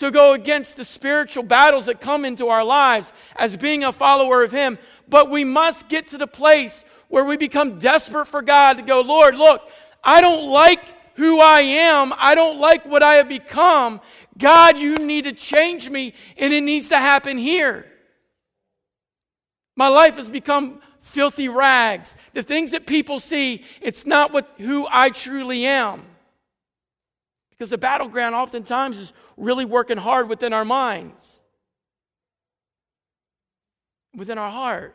to 0.00 0.10
go 0.10 0.32
against 0.32 0.76
the 0.76 0.84
spiritual 0.84 1.42
battles 1.42 1.86
that 1.86 2.00
come 2.00 2.24
into 2.24 2.48
our 2.48 2.64
lives 2.64 3.12
as 3.36 3.56
being 3.56 3.84
a 3.84 3.92
follower 3.92 4.42
of 4.42 4.50
Him. 4.50 4.78
But 5.08 5.30
we 5.30 5.44
must 5.44 5.88
get 5.88 6.08
to 6.08 6.18
the 6.18 6.26
place 6.26 6.84
where 7.08 7.24
we 7.24 7.36
become 7.36 7.78
desperate 7.78 8.26
for 8.26 8.40
God 8.40 8.78
to 8.78 8.82
go, 8.82 9.02
Lord, 9.02 9.36
look, 9.36 9.68
I 10.02 10.20
don't 10.20 10.50
like 10.50 10.80
who 11.16 11.40
I 11.40 11.60
am. 11.60 12.14
I 12.16 12.34
don't 12.34 12.58
like 12.58 12.86
what 12.86 13.02
I 13.02 13.14
have 13.14 13.28
become. 13.28 14.00
God, 14.38 14.78
you 14.78 14.94
need 14.94 15.24
to 15.24 15.32
change 15.32 15.90
me, 15.90 16.14
and 16.38 16.54
it 16.54 16.62
needs 16.62 16.88
to 16.88 16.96
happen 16.96 17.36
here. 17.36 17.84
My 19.76 19.88
life 19.88 20.16
has 20.16 20.30
become 20.30 20.80
filthy 21.00 21.48
rags. 21.48 22.14
The 22.32 22.42
things 22.42 22.70
that 22.70 22.86
people 22.86 23.20
see, 23.20 23.64
it's 23.82 24.06
not 24.06 24.32
what, 24.32 24.48
who 24.56 24.86
I 24.90 25.10
truly 25.10 25.66
am. 25.66 26.02
Because 27.50 27.68
the 27.68 27.78
battleground 27.78 28.34
oftentimes 28.34 28.96
is 28.96 29.12
really 29.36 29.64
working 29.64 29.96
hard 29.96 30.28
within 30.28 30.52
our 30.52 30.64
minds, 30.64 31.40
within 34.14 34.38
our 34.38 34.50
heart. 34.50 34.94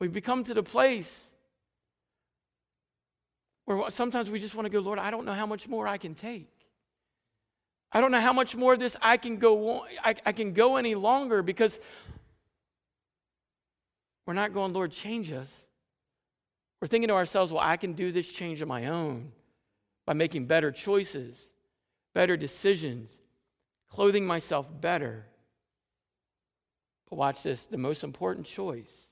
We 0.00 0.08
become 0.08 0.44
to 0.44 0.54
the 0.54 0.62
place 0.62 1.26
where 3.64 3.90
sometimes 3.90 4.30
we 4.30 4.38
just 4.38 4.54
want 4.54 4.66
to 4.66 4.70
go, 4.70 4.80
Lord, 4.80 4.98
I 4.98 5.10
don't 5.10 5.24
know 5.24 5.32
how 5.32 5.46
much 5.46 5.68
more 5.68 5.88
I 5.88 5.96
can 5.96 6.14
take. 6.14 6.50
I 7.92 8.00
don't 8.00 8.10
know 8.10 8.20
how 8.20 8.32
much 8.32 8.54
more 8.54 8.74
of 8.74 8.78
this 8.78 8.96
I 9.00 9.16
can 9.16 9.38
go 9.38 9.86
I, 10.04 10.14
I 10.26 10.32
can 10.32 10.52
go 10.52 10.76
any 10.76 10.94
longer 10.94 11.42
because 11.42 11.80
we're 14.26 14.34
not 14.34 14.52
going, 14.52 14.72
Lord, 14.72 14.90
change 14.90 15.30
us. 15.32 15.64
We're 16.80 16.88
thinking 16.88 17.08
to 17.08 17.14
ourselves, 17.14 17.52
well, 17.52 17.62
I 17.64 17.76
can 17.76 17.92
do 17.92 18.12
this 18.12 18.30
change 18.30 18.60
on 18.60 18.68
my 18.68 18.86
own 18.86 19.32
by 20.04 20.12
making 20.12 20.46
better 20.46 20.70
choices, 20.70 21.48
better 22.16 22.34
decisions, 22.34 23.20
clothing 23.90 24.26
myself 24.26 24.70
better. 24.80 25.26
But 27.10 27.16
watch 27.16 27.42
this 27.42 27.66
the 27.66 27.76
most 27.76 28.02
important 28.02 28.46
choice 28.46 29.08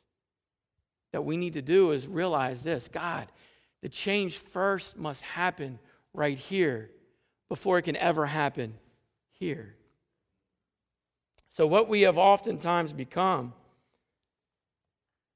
that 1.13 1.21
we 1.21 1.37
need 1.37 1.53
to 1.53 1.61
do 1.61 1.91
is 1.91 2.07
realize 2.09 2.63
this 2.63 2.89
God, 2.89 3.29
the 3.83 3.91
change 3.91 4.39
first 4.39 4.97
must 4.97 5.21
happen 5.21 5.79
right 6.15 6.39
here 6.39 6.91
before 7.51 7.77
it 7.77 7.83
can 7.83 7.97
ever 7.97 8.25
happen 8.25 8.73
here. 9.33 9.75
So, 11.51 11.67
what 11.67 11.91
we 11.91 12.01
have 12.03 12.17
oftentimes 12.17 12.95
become 12.95 13.53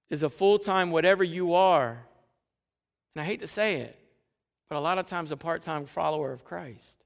is 0.09 0.22
a 0.22 0.31
full 0.31 0.59
time, 0.59 0.90
whatever 0.90 1.22
you 1.22 1.52
are, 1.52 1.98
and 3.14 3.20
I 3.20 3.24
hate 3.24 3.42
to 3.42 3.46
say 3.46 3.83
it, 3.83 3.98
but 4.70 4.76
a 4.76 4.81
lot 4.81 4.96
of 4.96 5.04
times 5.04 5.33
a 5.33 5.37
part 5.37 5.61
time 5.61 5.85
follower 5.85 6.33
of 6.33 6.46
Christ. 6.46 7.04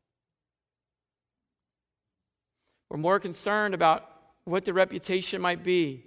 We're 2.93 2.99
more 2.99 3.19
concerned 3.19 3.73
about 3.73 4.07
what 4.45 4.67
the 4.67 4.75
reputation 4.75 5.41
might 5.41 5.65
be, 5.65 6.05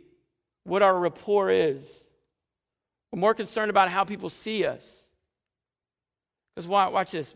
what 0.65 0.83
our 0.83 0.95
rapport 0.95 1.49
is. 1.49 2.03
We're 3.11 3.19
more 3.19 3.33
concerned 3.33 3.71
about 3.71 3.89
how 3.89 4.03
people 4.03 4.29
see 4.29 4.67
us. 4.67 5.03
Because 6.53 6.67
why 6.67 6.87
watch 6.89 7.09
this. 7.09 7.33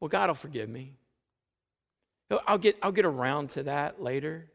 Well, 0.00 0.10
God 0.10 0.28
will 0.28 0.34
forgive 0.34 0.68
me. 0.68 0.92
I'll 2.46 2.58
get, 2.58 2.76
I'll 2.82 2.92
get 2.92 3.06
around 3.06 3.48
to 3.50 3.62
that 3.62 4.02
later. 4.02 4.50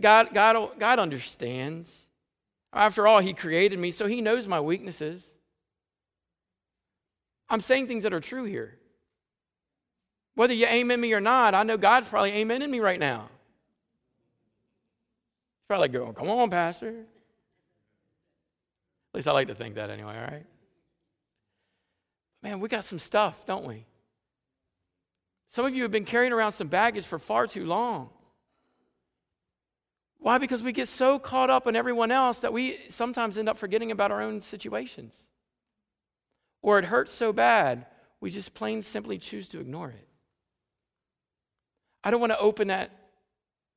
God, 0.00 0.34
God, 0.34 0.80
God 0.80 0.98
understands. 0.98 2.06
After 2.72 3.06
all, 3.06 3.20
He 3.20 3.34
created 3.34 3.78
me, 3.78 3.92
so 3.92 4.08
He 4.08 4.20
knows 4.20 4.48
my 4.48 4.60
weaknesses. 4.60 5.32
I'm 7.48 7.60
saying 7.60 7.86
things 7.86 8.02
that 8.02 8.12
are 8.12 8.18
true 8.18 8.46
here. 8.46 8.78
Whether 10.38 10.54
you 10.54 10.66
amen 10.66 11.00
me 11.00 11.12
or 11.14 11.20
not, 11.20 11.56
I 11.56 11.64
know 11.64 11.76
God's 11.76 12.06
probably 12.06 12.30
amening 12.30 12.70
me 12.70 12.78
right 12.78 13.00
now. 13.00 13.22
He's 13.22 13.28
probably 15.66 15.88
going, 15.88 16.14
come 16.14 16.30
on, 16.30 16.48
Pastor. 16.48 16.90
At 16.90 16.94
least 19.14 19.26
I 19.26 19.32
like 19.32 19.48
to 19.48 19.56
think 19.56 19.74
that 19.74 19.90
anyway, 19.90 20.14
all 20.14 20.30
right? 20.30 20.46
Man, 22.40 22.60
we 22.60 22.68
got 22.68 22.84
some 22.84 23.00
stuff, 23.00 23.44
don't 23.46 23.66
we? 23.66 23.84
Some 25.48 25.64
of 25.64 25.74
you 25.74 25.82
have 25.82 25.90
been 25.90 26.04
carrying 26.04 26.32
around 26.32 26.52
some 26.52 26.68
baggage 26.68 27.04
for 27.04 27.18
far 27.18 27.48
too 27.48 27.66
long. 27.66 28.10
Why? 30.20 30.38
Because 30.38 30.62
we 30.62 30.70
get 30.70 30.86
so 30.86 31.18
caught 31.18 31.50
up 31.50 31.66
in 31.66 31.74
everyone 31.74 32.12
else 32.12 32.38
that 32.42 32.52
we 32.52 32.78
sometimes 32.90 33.38
end 33.38 33.48
up 33.48 33.56
forgetting 33.56 33.90
about 33.90 34.12
our 34.12 34.22
own 34.22 34.40
situations 34.40 35.20
or 36.62 36.78
it 36.78 36.84
hurts 36.84 37.10
so 37.10 37.32
bad, 37.32 37.86
we 38.20 38.30
just 38.30 38.54
plain 38.54 38.82
simply 38.82 39.18
choose 39.18 39.48
to 39.48 39.58
ignore 39.58 39.90
it. 39.90 40.04
I 42.04 42.10
don't 42.10 42.20
want 42.20 42.32
to 42.32 42.38
open 42.38 42.68
that 42.68 42.90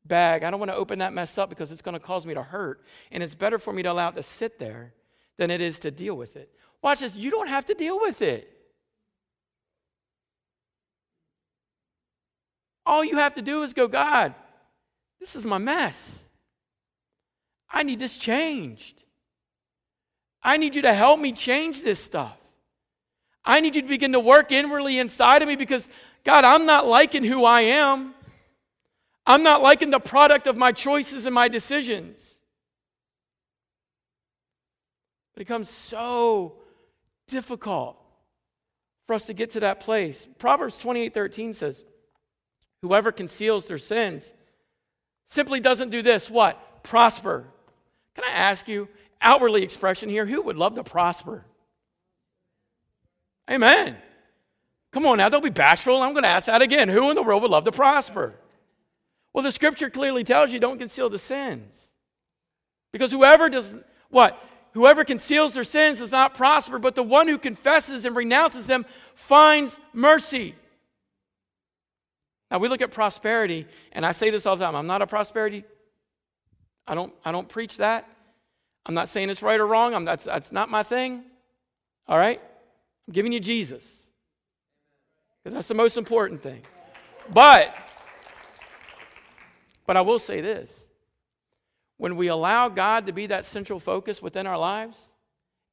bag. 0.05 0.43
I 0.43 0.51
don't 0.51 0.59
want 0.59 0.71
to 0.71 0.77
open 0.77 0.99
that 0.99 1.13
mess 1.13 1.37
up 1.37 1.49
because 1.49 1.71
it's 1.71 1.81
going 1.81 1.93
to 1.93 1.99
cause 1.99 2.25
me 2.25 2.33
to 2.33 2.43
hurt. 2.43 2.83
And 3.11 3.21
it's 3.21 3.35
better 3.35 3.57
for 3.57 3.73
me 3.73 3.83
to 3.83 3.91
allow 3.91 4.09
it 4.09 4.15
to 4.15 4.23
sit 4.23 4.59
there 4.59 4.93
than 5.37 5.51
it 5.51 5.61
is 5.61 5.79
to 5.79 5.91
deal 5.91 6.15
with 6.15 6.35
it. 6.35 6.49
Watch 6.81 6.99
this. 6.99 7.15
You 7.15 7.31
don't 7.31 7.49
have 7.49 7.65
to 7.65 7.73
deal 7.73 7.99
with 7.99 8.21
it. 8.21 8.47
All 12.85 13.05
you 13.05 13.17
have 13.17 13.35
to 13.35 13.41
do 13.41 13.63
is 13.63 13.73
go, 13.73 13.87
God, 13.87 14.33
this 15.19 15.35
is 15.35 15.45
my 15.45 15.57
mess. 15.57 16.19
I 17.69 17.83
need 17.83 17.99
this 17.99 18.17
changed. 18.17 19.03
I 20.43 20.57
need 20.57 20.75
you 20.75 20.81
to 20.81 20.93
help 20.93 21.19
me 21.19 21.31
change 21.31 21.83
this 21.83 22.03
stuff. 22.03 22.37
I 23.45 23.59
need 23.59 23.75
you 23.75 23.81
to 23.81 23.87
begin 23.87 24.11
to 24.11 24.19
work 24.19 24.51
inwardly 24.51 24.99
inside 24.99 25.41
of 25.41 25.47
me 25.47 25.55
because, 25.55 25.87
God, 26.23 26.43
I'm 26.43 26.65
not 26.65 26.87
liking 26.87 27.23
who 27.23 27.45
I 27.45 27.61
am. 27.61 28.13
I'm 29.25 29.43
not 29.43 29.61
liking 29.61 29.91
the 29.91 29.99
product 29.99 30.47
of 30.47 30.57
my 30.57 30.71
choices 30.71 31.25
and 31.25 31.33
my 31.33 31.47
decisions. 31.47 32.19
It 35.35 35.39
becomes 35.39 35.69
so 35.69 36.55
difficult 37.27 37.97
for 39.07 39.13
us 39.13 39.25
to 39.27 39.33
get 39.33 39.51
to 39.51 39.61
that 39.61 39.79
place. 39.79 40.27
Proverbs 40.37 40.77
28 40.79 41.13
13 41.13 41.53
says, 41.53 41.83
Whoever 42.81 43.11
conceals 43.11 43.67
their 43.67 43.77
sins 43.77 44.33
simply 45.25 45.59
doesn't 45.59 45.89
do 45.89 46.01
this 46.01 46.29
what? 46.29 46.83
Prosper. 46.83 47.45
Can 48.15 48.23
I 48.25 48.33
ask 48.33 48.67
you, 48.67 48.89
outwardly 49.21 49.63
expression 49.63 50.09
here, 50.09 50.25
who 50.25 50.41
would 50.41 50.57
love 50.57 50.75
to 50.75 50.83
prosper? 50.83 51.45
Amen. 53.49 53.97
Come 54.91 55.05
on 55.05 55.17
now, 55.17 55.29
don't 55.29 55.43
be 55.43 55.49
bashful. 55.49 56.01
I'm 56.01 56.13
going 56.13 56.23
to 56.23 56.29
ask 56.29 56.47
that 56.47 56.61
again. 56.61 56.89
Who 56.89 57.09
in 57.09 57.15
the 57.15 57.23
world 57.23 57.41
would 57.43 57.51
love 57.51 57.63
to 57.63 57.71
prosper? 57.71 58.35
Well, 59.33 59.43
the 59.43 59.51
scripture 59.51 59.89
clearly 59.89 60.23
tells 60.23 60.51
you 60.51 60.59
don't 60.59 60.79
conceal 60.79 61.09
the 61.09 61.19
sins. 61.19 61.89
Because 62.91 63.11
whoever 63.11 63.49
does 63.49 63.73
what? 64.09 64.41
Whoever 64.73 65.03
conceals 65.03 65.53
their 65.53 65.63
sins 65.63 65.99
does 65.99 66.11
not 66.11 66.33
prosper, 66.33 66.79
but 66.79 66.95
the 66.95 67.03
one 67.03 67.27
who 67.27 67.37
confesses 67.37 68.05
and 68.05 68.15
renounces 68.15 68.67
them 68.67 68.85
finds 69.15 69.79
mercy. 69.93 70.55
Now 72.49 72.59
we 72.59 72.67
look 72.67 72.81
at 72.81 72.91
prosperity, 72.91 73.65
and 73.93 74.05
I 74.05 74.11
say 74.11 74.29
this 74.29 74.45
all 74.45 74.57
the 74.57 74.65
time. 74.65 74.75
I'm 74.75 74.87
not 74.87 75.01
a 75.01 75.07
prosperity. 75.07 75.63
I 76.85 76.95
don't, 76.95 77.13
I 77.23 77.31
don't 77.31 77.47
preach 77.47 77.77
that. 77.77 78.07
I'm 78.85 78.93
not 78.93 79.07
saying 79.07 79.29
it's 79.29 79.41
right 79.41 79.59
or 79.59 79.67
wrong. 79.67 79.93
I'm, 79.93 80.03
that's, 80.03 80.25
that's 80.25 80.51
not 80.51 80.69
my 80.69 80.83
thing. 80.83 81.23
All 82.07 82.17
right? 82.17 82.41
I'm 83.07 83.13
giving 83.13 83.31
you 83.31 83.39
Jesus. 83.39 84.00
Because 85.43 85.55
that's 85.55 85.67
the 85.67 85.73
most 85.73 85.97
important 85.97 86.41
thing. 86.41 86.61
But, 87.33 87.75
but 89.85 89.97
I 89.97 90.01
will 90.01 90.19
say 90.19 90.41
this. 90.41 90.85
when 91.97 92.15
we 92.15 92.27
allow 92.27 92.67
God 92.67 93.05
to 93.05 93.13
be 93.13 93.27
that 93.27 93.45
central 93.45 93.79
focus 93.79 94.23
within 94.23 94.47
our 94.47 94.57
lives 94.57 95.11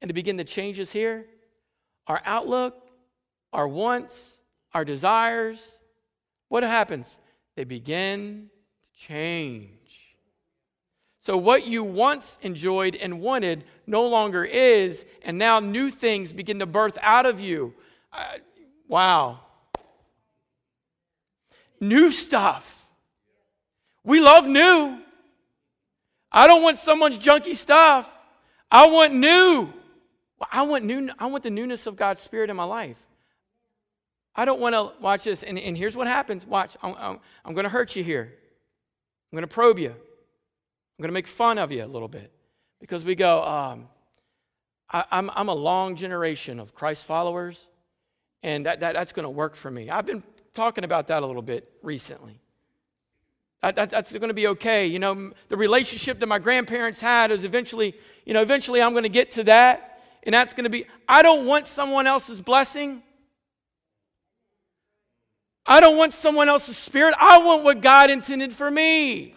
and 0.03 0.11
to 0.11 0.15
begin 0.15 0.37
the 0.37 0.45
changes 0.45 0.93
here, 0.93 1.25
our 2.07 2.21
outlook, 2.27 2.91
our 3.53 3.67
wants, 3.67 4.37
our 4.75 4.85
desires, 4.85 5.79
what 6.49 6.63
happens? 6.63 7.19
They 7.57 7.65
begin 7.65 8.51
to 8.95 9.01
change. 9.01 9.73
So, 11.21 11.37
what 11.37 11.67
you 11.67 11.83
once 11.83 12.39
enjoyed 12.43 12.95
and 12.97 13.21
wanted 13.21 13.65
no 13.87 14.07
longer 14.07 14.45
is, 14.45 15.07
and 15.23 15.39
now 15.39 15.61
new 15.61 15.91
things 15.91 16.33
begin 16.33 16.59
to 16.59 16.67
birth 16.67 16.99
out 17.01 17.27
of 17.27 17.41
you. 17.41 17.75
Wow. 18.87 19.41
New 21.81 22.11
stuff. 22.11 22.87
We 24.05 24.21
love 24.21 24.47
new. 24.47 24.99
I 26.31 26.47
don't 26.47 26.63
want 26.63 26.79
someone's 26.79 27.19
junky 27.19 27.55
stuff. 27.55 28.13
I 28.71 28.89
want 28.89 29.15
new. 29.15 29.73
I 30.53 30.63
want 30.63 30.85
new. 30.85 31.11
I 31.19 31.27
want 31.27 31.43
the 31.43 31.51
newness 31.51 31.87
of 31.87 31.97
God's 31.97 32.21
Spirit 32.21 32.51
in 32.51 32.57
my 32.57 32.65
life. 32.65 32.99
I 34.35 34.45
don't 34.45 34.61
want 34.61 34.75
to 34.75 34.93
watch 35.03 35.25
this. 35.25 35.43
And, 35.43 35.59
and 35.59 35.77
here's 35.77 35.97
what 35.97 36.07
happens. 36.07 36.47
Watch. 36.47 36.77
I'm, 36.83 36.95
I'm, 36.99 37.21
I'm 37.45 37.55
going 37.55 37.65
to 37.65 37.71
hurt 37.71 37.97
you 37.97 38.05
here. 38.05 38.33
I'm 39.33 39.37
going 39.37 39.43
to 39.43 39.53
probe 39.53 39.79
you. 39.79 39.91
I'm 39.91 41.03
going 41.03 41.09
to 41.09 41.15
make 41.15 41.27
fun 41.27 41.59
of 41.59 41.73
you 41.73 41.85
a 41.85 41.87
little 41.87 42.09
bit 42.09 42.31
because 42.81 43.05
we 43.05 43.15
go. 43.15 43.43
Um, 43.45 43.89
I, 44.91 45.05
I'm, 45.11 45.31
I'm 45.35 45.49
a 45.49 45.55
long 45.55 45.97
generation 45.97 46.61
of 46.61 46.75
Christ 46.75 47.05
followers, 47.05 47.69
and 48.43 48.67
that, 48.67 48.81
that 48.81 48.95
that's 48.95 49.13
going 49.13 49.25
to 49.25 49.31
work 49.31 49.55
for 49.55 49.71
me. 49.71 49.91
I've 49.91 50.07
been 50.07 50.23
talking 50.59 50.83
about 50.83 51.07
that 51.07 51.23
a 51.23 51.27
little 51.27 51.41
bit 51.41 51.71
recently. 51.85 52.41
That, 53.63 53.77
that, 53.77 53.91
that's 53.91 54.13
going 54.13 54.27
to 54.27 54.35
be 54.35 54.49
okay. 54.49 54.87
You 54.87 54.99
know, 54.99 55.33
the 55.47 55.57
relationship 55.57 56.19
that 56.19 56.27
my 56.27 56.41
grandparents 56.41 57.01
had 57.01 57.31
is 57.31 57.45
eventually, 57.45 57.95
you 58.25 58.35
know, 58.35 58.43
eventually 58.43 58.83
I'm 58.83 58.91
going 58.91 59.05
to 59.05 59.09
get 59.09 59.31
to 59.33 59.45
that. 59.45 60.03
And 60.25 60.35
that's 60.35 60.55
going 60.55 60.65
to 60.65 60.71
be, 60.71 60.87
I 61.09 61.23
don't 61.23 61.47
want 61.47 61.69
someone 61.69 62.09
else's 62.09 62.41
blessing. 62.41 63.05
I 65.65 65.79
don't 65.79 65.97
want 65.97 66.13
someone 66.13 66.49
else's 66.49 66.77
spirit. 66.77 67.15
I 67.21 67.39
want 67.39 67.63
what 67.63 67.81
God 67.81 68.11
intended 68.11 68.53
for 68.53 68.69
me. 68.69 69.37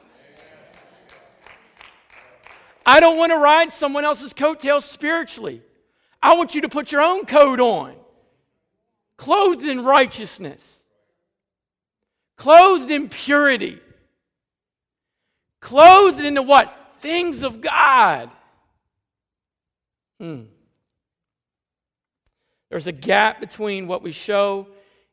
I 2.83 2.99
don't 2.99 3.17
want 3.17 3.31
to 3.31 3.37
ride 3.37 3.71
someone 3.71 4.05
else's 4.05 4.33
coattails 4.33 4.85
spiritually. 4.85 5.61
I 6.21 6.33
want 6.35 6.55
you 6.55 6.61
to 6.61 6.69
put 6.69 6.91
your 6.91 7.01
own 7.01 7.25
coat 7.25 7.59
on, 7.59 7.93
clothed 9.17 9.63
in 9.63 9.83
righteousness, 9.83 10.80
clothed 12.41 12.91
in 12.91 13.07
purity 13.07 13.79
Clothed 15.61 16.19
in 16.19 16.33
the 16.33 16.41
what? 16.41 16.75
Things 16.99 17.43
of 17.43 17.61
God. 17.61 18.29
Hmm. 20.19 20.41
There's 22.69 22.87
a 22.87 22.91
gap 22.91 23.39
between 23.39 23.87
what 23.87 24.01
we 24.01 24.11
show 24.11 24.67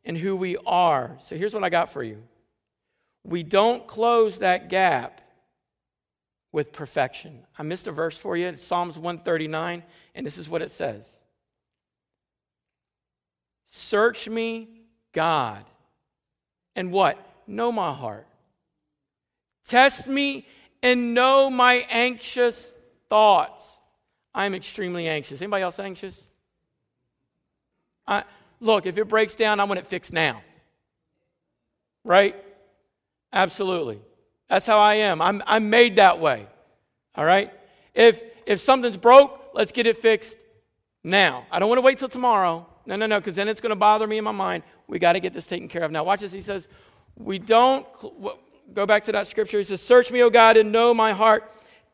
and 0.05 0.17
who 0.17 0.37
we 0.37 0.57
are. 0.67 1.17
So 1.21 1.37
here's 1.37 1.55
what 1.55 1.65
I 1.65 1.69
got 1.69 1.93
for 1.93 2.03
you. 2.03 2.23
We 3.25 3.43
don't 3.43 3.87
close 3.87 4.39
that 4.39 4.71
gap 4.71 5.21
with 6.51 6.73
perfection. 6.73 7.45
I 7.59 7.63
missed 7.63 7.87
a 7.87 7.93
verse 7.93 8.17
for 8.17 8.37
you. 8.37 8.47
It's 8.47 8.63
Psalms 8.63 8.97
139, 8.97 9.83
and 10.15 10.27
this 10.27 10.39
is 10.39 10.49
what 10.49 10.63
it 10.63 10.71
says 10.71 11.07
Search 13.67 14.29
me, 14.29 14.69
God, 15.13 15.65
and 16.79 16.93
what? 16.93 17.19
Know 17.49 17.73
my 17.73 17.93
heart. 17.93 18.27
Test 19.67 20.07
me 20.07 20.47
and 20.81 21.13
know 21.13 21.51
my 21.51 21.85
anxious 21.91 22.73
thoughts. 23.11 23.81
I'm 24.33 24.55
extremely 24.55 25.09
anxious. 25.09 25.43
Anybody 25.43 25.65
else 25.65 25.81
anxious? 25.81 26.23
I, 28.07 28.23
look, 28.61 28.87
if 28.87 28.97
it 28.97 29.09
breaks 29.09 29.35
down, 29.35 29.59
I 29.59 29.65
want 29.65 29.81
it 29.81 29.87
fixed 29.87 30.13
now. 30.13 30.41
Right? 32.05 32.37
Absolutely. 33.33 34.01
That's 34.49 34.65
how 34.65 34.79
I 34.79 34.95
am. 34.95 35.21
I'm, 35.21 35.43
I'm 35.49 35.71
made 35.71 35.97
that 35.97 36.21
way. 36.21 36.47
All 37.17 37.25
right? 37.25 37.53
If, 37.93 38.23
if 38.47 38.61
something's 38.61 38.97
broke, 38.97 39.51
let's 39.53 39.73
get 39.73 39.89
it 39.89 39.97
fixed 39.97 40.39
now. 41.03 41.45
I 41.51 41.59
don't 41.59 41.69
want 41.69 41.79
to 41.79 41.83
wait 41.83 41.99
till 41.99 42.09
tomorrow. 42.09 42.69
No, 42.87 42.95
no, 42.95 43.07
no, 43.07 43.19
because 43.19 43.35
then 43.35 43.49
it's 43.49 43.61
going 43.61 43.71
to 43.71 43.77
bother 43.77 44.07
me 44.07 44.19
in 44.19 44.25
my 44.25 44.31
mind. 44.31 44.63
We 44.89 44.99
got 44.99 45.13
to 45.13 45.21
get 45.21 45.33
this 45.33 45.47
taken 45.47 45.69
care 45.69 45.83
of 45.83 45.93
now. 45.93 46.03
Watch 46.03 46.21
this. 46.21 46.33
He 46.33 46.41
says, 46.41 46.69
We 47.17 47.39
don't, 47.39 47.87
go 48.73 48.87
back 48.87 49.05
to 49.05 49.13
that 49.13 49.27
scripture. 49.27 49.59
He 49.59 49.65
says, 49.65 49.83
Search 49.83 50.11
me, 50.11 50.23
O 50.23 50.31
God, 50.31 50.57
and 50.57 50.73
know 50.73 50.93
my 50.95 51.13
heart. 51.13 51.51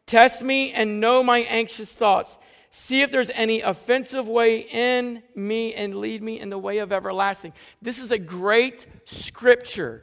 Test 0.06 0.42
me 0.42 0.72
and 0.72 1.00
know 1.00 1.22
my 1.22 1.40
anxious 1.40 1.92
thoughts. 1.92 2.38
See 2.70 3.02
if 3.02 3.10
there's 3.10 3.30
any 3.30 3.60
offensive 3.60 4.26
way 4.26 4.60
in 4.60 5.22
me 5.34 5.74
and 5.74 5.96
lead 5.96 6.22
me 6.22 6.40
in 6.40 6.50
the 6.50 6.58
way 6.58 6.78
of 6.78 6.92
everlasting. 6.92 7.52
This 7.80 8.00
is 8.00 8.10
a 8.10 8.18
great 8.18 8.86
scripture 9.04 10.02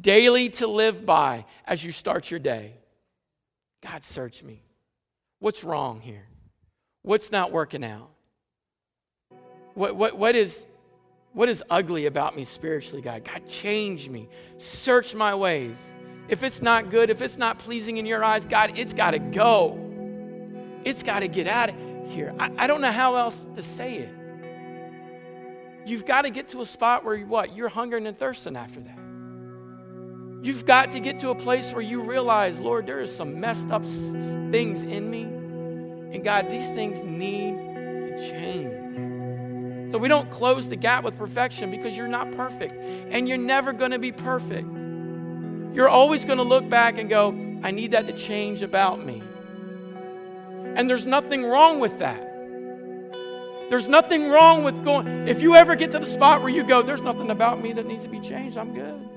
daily 0.00 0.48
to 0.48 0.66
live 0.66 1.06
by 1.06 1.44
as 1.66 1.84
you 1.84 1.92
start 1.92 2.30
your 2.30 2.40
day. 2.40 2.74
God, 3.82 4.02
search 4.02 4.42
me. 4.42 4.62
What's 5.38 5.62
wrong 5.62 6.00
here? 6.00 6.26
What's 7.02 7.30
not 7.30 7.52
working 7.52 7.84
out? 7.84 8.10
What, 9.74 9.94
what, 9.94 10.18
what 10.18 10.34
is 10.34 10.66
what 11.34 11.48
is 11.48 11.62
ugly 11.68 12.06
about 12.06 12.36
me 12.36 12.44
spiritually, 12.44 13.02
God? 13.02 13.24
God, 13.24 13.46
change 13.48 14.08
me. 14.08 14.28
Search 14.56 15.14
my 15.14 15.34
ways. 15.34 15.94
If 16.28 16.42
it's 16.42 16.62
not 16.62 16.90
good, 16.90 17.10
if 17.10 17.20
it's 17.20 17.36
not 17.36 17.58
pleasing 17.58 17.96
in 17.96 18.06
your 18.06 18.24
eyes, 18.24 18.46
God, 18.46 18.78
it's 18.78 18.94
got 18.94 19.10
to 19.10 19.18
go. 19.18 19.78
It's 20.84 21.02
got 21.02 21.20
to 21.20 21.28
get 21.28 21.48
out 21.48 21.70
of 21.70 21.76
here. 22.10 22.34
I, 22.38 22.50
I, 22.56 22.66
don't 22.66 22.80
know 22.80 22.92
how 22.92 23.16
else 23.16 23.46
to 23.54 23.62
say 23.62 23.98
it. 23.98 24.14
You've 25.86 26.06
got 26.06 26.22
to 26.22 26.30
get 26.30 26.48
to 26.48 26.62
a 26.62 26.66
spot 26.66 27.04
where 27.04 27.16
you 27.16 27.26
what? 27.26 27.54
You're 27.54 27.68
hungering 27.68 28.06
and 28.06 28.16
thirsting 28.16 28.56
after 28.56 28.80
that. 28.80 28.98
You've 30.42 30.64
got 30.64 30.92
to 30.92 31.00
get 31.00 31.18
to 31.20 31.30
a 31.30 31.34
place 31.34 31.72
where 31.72 31.82
you 31.82 32.02
realize, 32.02 32.60
Lord, 32.60 32.86
there 32.86 33.00
is 33.00 33.14
some 33.14 33.40
messed 33.40 33.70
up 33.70 33.84
things 33.84 34.84
in 34.84 35.10
me. 35.10 35.22
And 36.14 36.22
God, 36.22 36.48
these 36.48 36.70
things 36.70 37.02
need 37.02 37.56
to 38.08 38.18
change. 38.18 38.83
So 39.90 39.98
we 39.98 40.08
don't 40.08 40.30
close 40.30 40.68
the 40.68 40.76
gap 40.76 41.04
with 41.04 41.16
perfection 41.16 41.70
because 41.70 41.96
you're 41.96 42.08
not 42.08 42.32
perfect 42.32 42.74
and 43.10 43.28
you're 43.28 43.38
never 43.38 43.72
going 43.72 43.92
to 43.92 43.98
be 43.98 44.12
perfect. 44.12 44.68
You're 45.74 45.88
always 45.88 46.24
going 46.24 46.38
to 46.38 46.44
look 46.44 46.68
back 46.68 46.98
and 46.98 47.08
go, 47.08 47.30
I 47.62 47.70
need 47.70 47.92
that 47.92 48.06
to 48.06 48.12
change 48.12 48.62
about 48.62 49.04
me. 49.04 49.22
And 50.76 50.90
there's 50.90 51.06
nothing 51.06 51.44
wrong 51.44 51.80
with 51.80 51.98
that. 52.00 52.20
There's 53.70 53.88
nothing 53.88 54.28
wrong 54.28 54.62
with 54.62 54.84
going, 54.84 55.26
if 55.26 55.40
you 55.40 55.54
ever 55.56 55.74
get 55.74 55.90
to 55.92 55.98
the 55.98 56.06
spot 56.06 56.42
where 56.42 56.50
you 56.50 56.64
go, 56.64 56.82
there's 56.82 57.02
nothing 57.02 57.30
about 57.30 57.62
me 57.62 57.72
that 57.72 57.86
needs 57.86 58.04
to 58.04 58.10
be 58.10 58.20
changed, 58.20 58.58
I'm 58.58 58.74
good. 58.74 59.08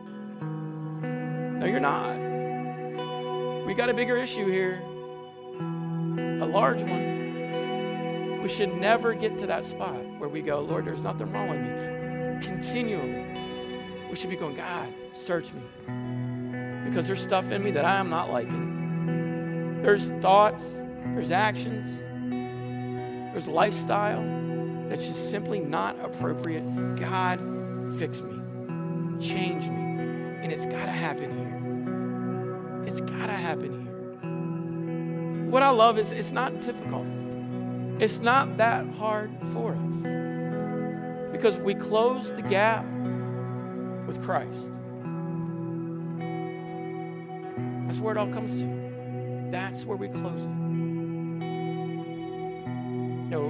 No, 1.59 1.65
you're 1.65 1.79
not. 1.79 2.15
We 3.65 3.73
got 3.73 3.89
a 3.89 3.93
bigger 3.93 4.15
issue 4.15 4.49
here, 4.49 4.81
a 6.41 6.45
large 6.45 6.81
one. 6.81 7.16
We 8.47 8.53
should 8.53 8.77
never 8.77 9.13
get 9.13 9.37
to 9.39 9.47
that 9.47 9.65
spot 9.65 10.01
where 10.19 10.29
we 10.29 10.41
go, 10.41 10.61
Lord, 10.61 10.85
there's 10.85 11.01
nothing 11.01 11.29
wrong 11.33 11.49
with 11.49 11.59
me. 11.59 11.67
Continually, 12.47 13.25
we 14.09 14.15
should 14.15 14.29
be 14.29 14.37
going, 14.37 14.55
God, 14.55 14.87
search 15.17 15.51
me. 15.51 15.61
Because 16.85 17.07
there's 17.07 17.21
stuff 17.21 17.51
in 17.51 17.61
me 17.61 17.71
that 17.71 17.83
I 17.83 17.97
am 17.97 18.09
not 18.09 18.31
liking. 18.31 19.81
There's 19.81 20.11
thoughts, 20.21 20.63
there's 21.13 21.29
actions, 21.29 21.89
there's 23.33 23.49
lifestyle 23.49 24.23
that's 24.87 25.05
just 25.05 25.29
simply 25.29 25.59
not 25.59 25.99
appropriate. 25.99 26.63
God, 26.95 27.41
fix 27.99 28.21
me, 28.21 28.39
change 29.19 29.67
me. 29.67 29.75
And 30.41 30.53
it's 30.53 30.65
got 30.65 30.85
to 30.85 30.91
happen 30.91 31.37
here. 31.37 32.85
It's 32.87 33.01
got 33.01 33.27
to 33.27 33.33
happen 33.33 33.87
here. 35.41 35.51
What 35.51 35.63
I 35.63 35.71
love 35.71 35.99
is 35.99 36.13
it's 36.13 36.31
not 36.31 36.61
difficult. 36.61 37.07
It's 37.99 38.19
not 38.19 38.57
that 38.57 38.87
hard 38.95 39.31
for 39.53 39.73
us 39.73 41.31
because 41.31 41.57
we 41.57 41.73
close 41.73 42.31
the 42.31 42.43
gap 42.43 42.85
with 44.05 44.21
Christ. 44.23 44.71
That's 47.87 47.99
where 47.99 48.13
it 48.13 48.17
all 48.17 48.31
comes 48.31 48.61
to. 48.61 49.49
That's 49.51 49.83
where 49.85 49.97
we 49.97 50.09
close 50.09 50.43
it. 50.43 50.49
You 53.23 53.29
know, 53.31 53.49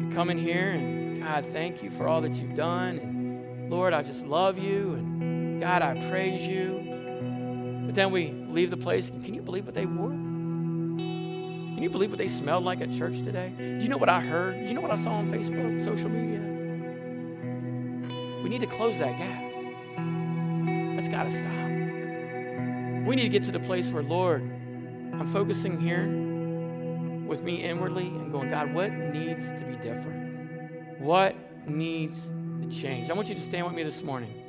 you 0.00 0.10
come 0.14 0.28
in 0.28 0.36
here 0.38 0.72
and 0.72 1.22
God, 1.22 1.46
thank 1.46 1.82
you 1.82 1.90
for 1.90 2.06
all 2.06 2.20
that 2.20 2.34
you've 2.34 2.54
done. 2.54 2.98
And 2.98 3.70
Lord, 3.70 3.94
I 3.94 4.02
just 4.02 4.26
love 4.26 4.58
you. 4.58 4.92
And 4.94 5.60
God, 5.62 5.80
I 5.80 5.94
praise 6.10 6.46
you. 6.46 6.82
But 7.86 7.94
then 7.94 8.10
we 8.10 8.32
leave 8.48 8.68
the 8.70 8.76
place. 8.76 9.08
And 9.08 9.24
can 9.24 9.32
you 9.32 9.40
believe 9.40 9.64
what 9.64 9.74
they 9.74 9.86
wore? 9.86 10.21
Can 11.82 11.88
you 11.88 11.90
believe 11.90 12.10
what 12.10 12.18
they 12.20 12.28
smelled 12.28 12.62
like 12.62 12.80
at 12.80 12.92
church 12.92 13.22
today? 13.22 13.52
Do 13.58 13.82
you 13.82 13.88
know 13.88 13.96
what 13.96 14.08
I 14.08 14.20
heard? 14.20 14.54
Do 14.54 14.68
you 14.68 14.74
know 14.74 14.80
what 14.80 14.92
I 14.92 14.96
saw 14.96 15.14
on 15.14 15.32
Facebook, 15.32 15.82
social 15.82 16.08
media? 16.08 16.38
We 18.40 18.48
need 18.48 18.60
to 18.60 18.68
close 18.68 18.98
that 18.98 19.18
gap. 19.18 19.42
That's 20.94 21.08
got 21.08 21.24
to 21.24 21.32
stop. 21.32 23.04
We 23.04 23.16
need 23.16 23.24
to 23.24 23.28
get 23.30 23.42
to 23.42 23.50
the 23.50 23.58
place 23.58 23.90
where, 23.90 24.04
Lord, 24.04 24.42
I'm 24.42 25.26
focusing 25.26 25.80
here 25.80 26.06
with 27.26 27.42
me 27.42 27.64
inwardly 27.64 28.06
and 28.06 28.30
going, 28.30 28.48
God, 28.48 28.72
what 28.72 28.92
needs 28.92 29.50
to 29.50 29.64
be 29.64 29.74
different? 29.74 31.00
What 31.00 31.34
needs 31.66 32.20
to 32.62 32.68
change? 32.68 33.10
I 33.10 33.14
want 33.14 33.28
you 33.28 33.34
to 33.34 33.40
stand 33.40 33.66
with 33.66 33.74
me 33.74 33.82
this 33.82 34.04
morning. 34.04 34.41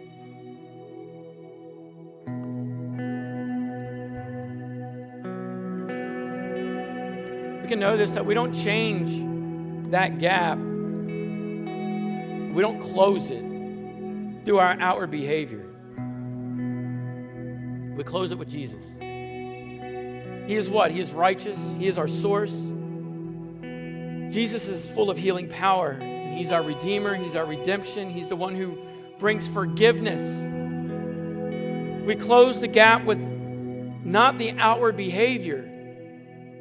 We 7.64 7.70
can 7.70 7.80
know 7.80 7.96
this 7.96 8.12
that 8.12 8.26
we 8.26 8.34
don't 8.34 8.54
change 8.54 9.92
that 9.92 10.20
gap, 10.20 10.58
we 10.58 12.62
don't 12.62 12.82
close 12.82 13.30
it 13.30 13.42
through 14.44 14.60
our 14.60 14.76
outward 14.82 15.12
behavior. 15.12 15.66
We 17.96 18.04
close 18.04 18.32
it 18.32 18.38
with 18.38 18.50
Jesus. 18.50 18.84
He 19.00 20.56
is 20.56 20.70
what? 20.70 20.92
He 20.92 21.00
is 21.00 21.12
righteous. 21.12 21.58
He 21.78 21.88
is 21.88 21.98
our 21.98 22.10
source. 22.10 22.52
Jesus 22.52 24.68
is 24.68 24.86
full 24.92 25.10
of 25.10 25.18
healing 25.18 25.48
power. 25.48 25.98
He's 26.34 26.52
our 26.52 26.64
Redeemer. 26.64 27.16
He's 27.16 27.36
our 27.36 27.46
redemption. 27.46 28.10
He's 28.10 28.28
the 28.28 28.36
one 28.36 28.56
who 28.56 28.78
brings 29.20 29.48
forgiveness. 29.48 30.22
We 32.06 32.16
close 32.16 32.60
the 32.60 32.68
gap 32.68 33.06
with 33.06 33.20
not 33.20 34.38
the 34.38 34.52
outward 34.58 34.98
behavior, 34.98 35.70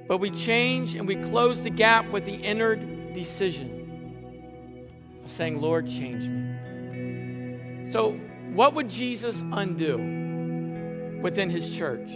but 0.07 0.19
we 0.19 0.31
change 0.31 0.95
and 0.95 1.07
we 1.07 1.17
close 1.17 1.63
the 1.63 1.71
gap 1.71 2.11
with 2.11 2.25
the 2.25 2.35
inner 2.35 2.77
decision 2.77 4.89
of 5.25 5.31
saying, 5.31 5.61
Lord, 5.61 5.87
change 5.87 6.29
me. 6.29 7.91
So, 7.91 8.13
what 8.53 8.75
would 8.75 8.91
Jesus 8.91 9.43
undo 9.53 11.21
within 11.23 11.49
his 11.49 11.77
church? 11.77 12.11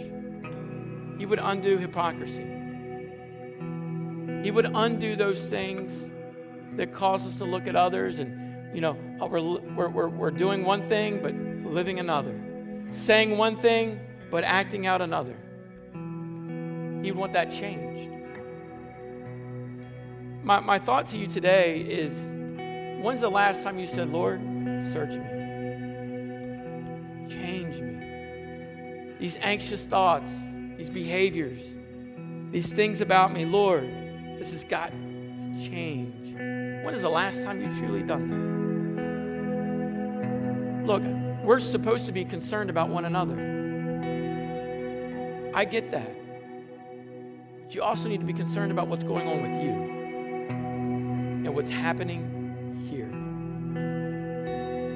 He 1.17 1.25
would 1.25 1.39
undo 1.41 1.77
hypocrisy. 1.77 2.45
He 4.43 4.51
would 4.51 4.69
undo 4.73 5.15
those 5.15 5.49
things 5.49 5.93
that 6.77 6.93
cause 6.93 7.25
us 7.25 7.37
to 7.37 7.45
look 7.45 7.67
at 7.67 7.75
others 7.75 8.19
and, 8.19 8.75
you 8.75 8.81
know, 8.81 8.97
oh, 9.19 9.27
we're, 9.27 9.89
we're, 9.89 10.09
we're 10.09 10.31
doing 10.31 10.63
one 10.63 10.87
thing 10.87 11.19
but 11.21 11.33
living 11.71 11.99
another, 11.99 12.39
saying 12.91 13.37
one 13.37 13.57
thing 13.57 13.99
but 14.29 14.43
acting 14.43 14.85
out 14.85 15.01
another. 15.01 15.35
Would 17.11 17.19
want 17.19 17.33
that 17.33 17.51
changed. 17.51 18.11
My, 20.43 20.59
my 20.59 20.79
thought 20.79 21.07
to 21.07 21.17
you 21.17 21.27
today 21.27 21.81
is 21.81 22.13
when's 23.03 23.21
the 23.21 23.29
last 23.29 23.63
time 23.63 23.79
you 23.79 23.87
said, 23.87 24.09
Lord, 24.09 24.41
search 24.91 25.15
me? 25.15 25.25
Change 27.29 27.81
me. 27.81 29.15
These 29.19 29.37
anxious 29.41 29.85
thoughts, 29.85 30.31
these 30.77 30.89
behaviors, 30.89 31.75
these 32.51 32.71
things 32.71 33.01
about 33.01 33.33
me, 33.33 33.45
Lord, 33.45 33.83
this 34.39 34.51
has 34.51 34.63
got 34.63 34.91
to 34.91 35.69
change. 35.69 36.35
When 36.35 36.93
is 36.93 37.01
the 37.01 37.09
last 37.09 37.43
time 37.43 37.61
you've 37.61 37.77
truly 37.77 38.03
done 38.03 38.29
that? 40.85 40.87
Look, 40.87 41.03
we're 41.43 41.59
supposed 41.59 42.05
to 42.05 42.11
be 42.11 42.23
concerned 42.23 42.69
about 42.69 42.89
one 42.89 43.05
another. 43.05 43.35
I 45.53 45.65
get 45.65 45.91
that. 45.91 46.26
But 47.67 47.75
you 47.75 47.83
also 47.83 48.07
need 48.07 48.21
to 48.21 48.25
be 48.25 48.31
concerned 48.31 48.71
about 48.71 48.87
what's 48.87 49.03
going 49.03 49.27
on 49.27 49.41
with 49.41 49.51
you 49.61 49.71
and 51.43 51.53
what's 51.53 51.69
happening 51.69 52.87
here. 52.89 53.09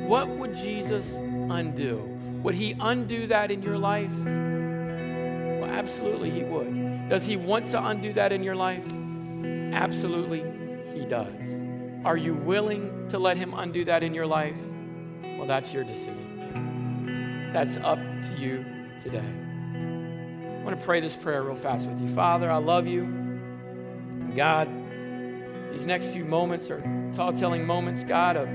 What 0.08 0.30
would 0.30 0.56
Jesus 0.56 1.16
undo? 1.16 1.98
Would 2.44 2.56
he 2.56 2.74
undo 2.80 3.28
that 3.28 3.52
in 3.52 3.62
your 3.62 3.78
life? 3.78 4.16
Well, 4.24 5.70
absolutely, 5.70 6.30
He 6.30 6.44
would. 6.46 7.10
Does 7.10 7.26
He 7.26 7.36
want 7.36 7.68
to 7.72 7.86
undo 7.86 8.14
that 8.14 8.32
in 8.32 8.42
your 8.42 8.56
life? 8.56 8.90
Absolutely, 9.74 10.46
He 10.98 11.06
does. 11.06 11.28
Are 12.06 12.16
you 12.16 12.36
willing 12.36 13.10
to 13.10 13.20
let 13.20 13.36
Him 13.36 13.54
undo 13.54 13.84
that 13.84 14.02
in 14.02 14.14
your 14.14 14.28
life? 14.28 14.56
Well, 15.22 15.46
that's 15.46 15.74
your 15.74 15.84
decision. 15.84 17.50
That's 17.52 17.76
up 17.76 18.00
to 18.00 18.36
you 18.40 18.66
today. 19.04 19.51
I 20.62 20.64
want 20.64 20.78
to 20.78 20.86
pray 20.86 20.99
this 20.99 21.16
prayer 21.16 21.41
real 21.41 21.55
fast 21.55 21.88
with 21.88 21.99
you. 21.99 22.07
Father, 22.09 22.51
I 22.51 22.57
love 22.57 22.86
you. 22.86 23.07
God, 24.36 24.70
these 25.72 25.88
next 25.88 26.09
few 26.09 26.24
moments 26.24 26.70
are 26.70 26.84
tall 27.14 27.34
telling 27.34 27.66
moments, 27.66 28.03
God, 28.03 28.38
of 28.38 28.47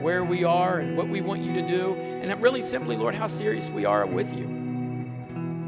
where 0.00 0.22
we 0.22 0.44
are 0.44 0.78
and 0.78 0.96
what 0.96 1.08
we 1.08 1.20
want 1.20 1.42
you 1.42 1.52
to 1.54 1.62
do. 1.66 1.94
And 1.94 2.40
really 2.40 2.62
simply, 2.62 2.96
Lord, 2.96 3.16
how 3.16 3.26
serious 3.26 3.68
we 3.70 3.84
are 3.84 4.06
with 4.06 4.32
you. 4.32 4.46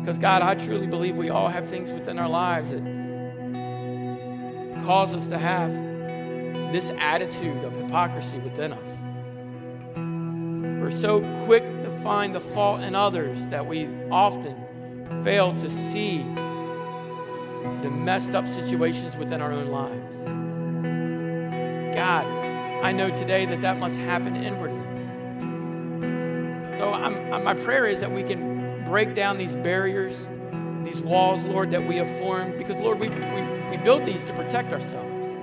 Because, 0.01 0.17
God, 0.17 0.43
I 0.43 0.55
truly 0.55 0.87
believe 0.87 1.17
we 1.17 1.31
all 1.31 1.49
have 1.49 1.67
things 1.67 1.91
within 1.91 2.21
our 2.21 2.29
lives 2.29 2.71
that 2.71 2.85
cause 4.85 5.13
us 5.13 5.27
to 5.27 5.39
have 5.39 5.73
this 6.73 6.93
attitude 7.01 7.65
of 7.65 7.77
hypocrisy 7.77 8.39
within 8.39 8.75
us. 8.75 8.91
We're 10.81 10.93
so 10.93 11.21
quick 11.47 11.65
to 11.83 11.91
find 12.01 12.33
the 12.33 12.39
fault 12.39 12.83
in 12.83 12.95
others 12.95 13.49
that 13.49 13.67
we 13.67 13.89
often 14.13 14.64
fail 15.23 15.55
to 15.55 15.71
see 15.71 16.23
the 17.83 17.91
messed 17.91 18.35
up 18.35 18.49
situations 18.49 19.17
within 19.17 19.41
our 19.41 19.53
own 19.53 19.69
lives. 19.69 20.15
God, 21.95 22.27
I 22.83 22.93
know 22.93 23.11
today 23.11 23.47
that 23.47 23.61
that 23.61 23.79
must 23.79 23.97
happen 23.99 24.37
inwardly. 24.37 24.83
So 26.79 26.93
I'm, 26.93 27.45
my 27.45 27.55
prayer 27.55 27.87
is 27.87 28.01
that 28.01 28.11
we 28.11 28.23
can 28.23 28.85
break 28.85 29.15
down 29.15 29.39
these 29.39 29.57
barriers, 29.57 30.29
these 30.83 31.01
walls, 31.01 31.45
Lord, 31.45 31.71
that 31.71 31.87
we 31.87 31.97
have 31.97 32.09
formed. 32.19 32.59
Because, 32.59 32.79
Lord, 32.79 32.99
we, 32.99 33.09
we, 33.09 33.43
we 33.71 33.77
build 33.79 34.05
these 34.05 34.25
to 34.25 34.33
protect 34.35 34.73
ourselves. 34.73 35.37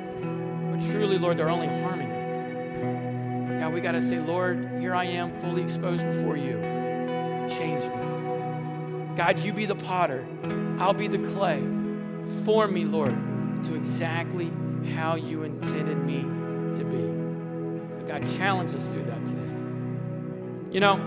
But 0.71 0.81
truly, 0.91 1.17
Lord, 1.17 1.37
they're 1.37 1.49
only 1.49 1.67
harming 1.81 2.11
us. 2.11 3.61
God, 3.61 3.73
we 3.73 3.81
got 3.81 3.93
to 3.93 4.01
say, 4.01 4.19
Lord, 4.19 4.69
here 4.79 4.93
I 4.93 5.05
am, 5.05 5.31
fully 5.39 5.63
exposed 5.63 6.03
before 6.05 6.37
you. 6.37 6.59
Change 7.49 7.85
me. 7.85 8.20
God, 9.15 9.39
you 9.39 9.53
be 9.53 9.65
the 9.65 9.75
potter, 9.75 10.25
I'll 10.79 10.93
be 10.93 11.07
the 11.07 11.19
clay. 11.33 11.61
Form 12.45 12.73
me, 12.73 12.85
Lord, 12.85 13.15
to 13.65 13.75
exactly 13.75 14.51
how 14.95 15.15
you 15.15 15.43
intended 15.43 15.97
me 15.97 16.21
to 16.77 16.83
be. 16.85 17.99
So, 17.99 18.07
God, 18.07 18.27
challenge 18.37 18.73
us 18.73 18.87
through 18.87 19.03
that 19.05 19.25
today. 19.25 19.41
You 20.71 20.79
know, 20.79 20.97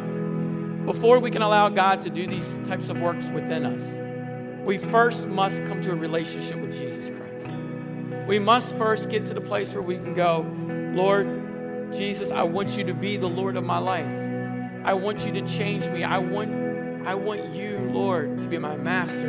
before 0.84 1.18
we 1.18 1.30
can 1.30 1.42
allow 1.42 1.70
God 1.70 2.02
to 2.02 2.11
do 2.11 2.26
these 2.26 2.59
types 2.66 2.88
of 2.88 3.00
works 3.00 3.28
within 3.30 3.64
us, 3.64 4.64
we 4.66 4.78
first 4.78 5.26
must 5.26 5.64
come 5.66 5.82
to 5.82 5.92
a 5.92 5.94
relationship 5.94 6.59
with 6.59 6.72
Jesus 6.72 7.09
Christ. 7.09 7.46
We 8.26 8.38
must 8.38 8.76
first 8.76 9.11
get 9.11 9.24
to 9.26 9.34
the 9.34 9.40
place 9.40 9.72
where 9.72 9.82
we 9.82 9.96
can 9.96 10.14
go, 10.14 10.46
Lord, 10.94 11.92
Jesus, 11.92 12.30
I 12.30 12.42
want 12.42 12.76
you 12.76 12.84
to 12.84 12.94
be 12.94 13.16
the 13.16 13.28
Lord 13.28 13.57
of 13.57 13.64
my 13.64 13.78
life. 13.78 14.30
I 14.84 14.94
want 14.94 15.24
you 15.26 15.32
to 15.32 15.46
change 15.46 15.88
me. 15.88 16.05
I 16.05 16.18
want, 16.18 16.50
I 17.07 17.14
want 17.14 17.55
you, 17.55 17.78
Lord, 17.92 18.40
to 18.40 18.48
be 18.48 18.57
my 18.57 18.76
master, 18.76 19.28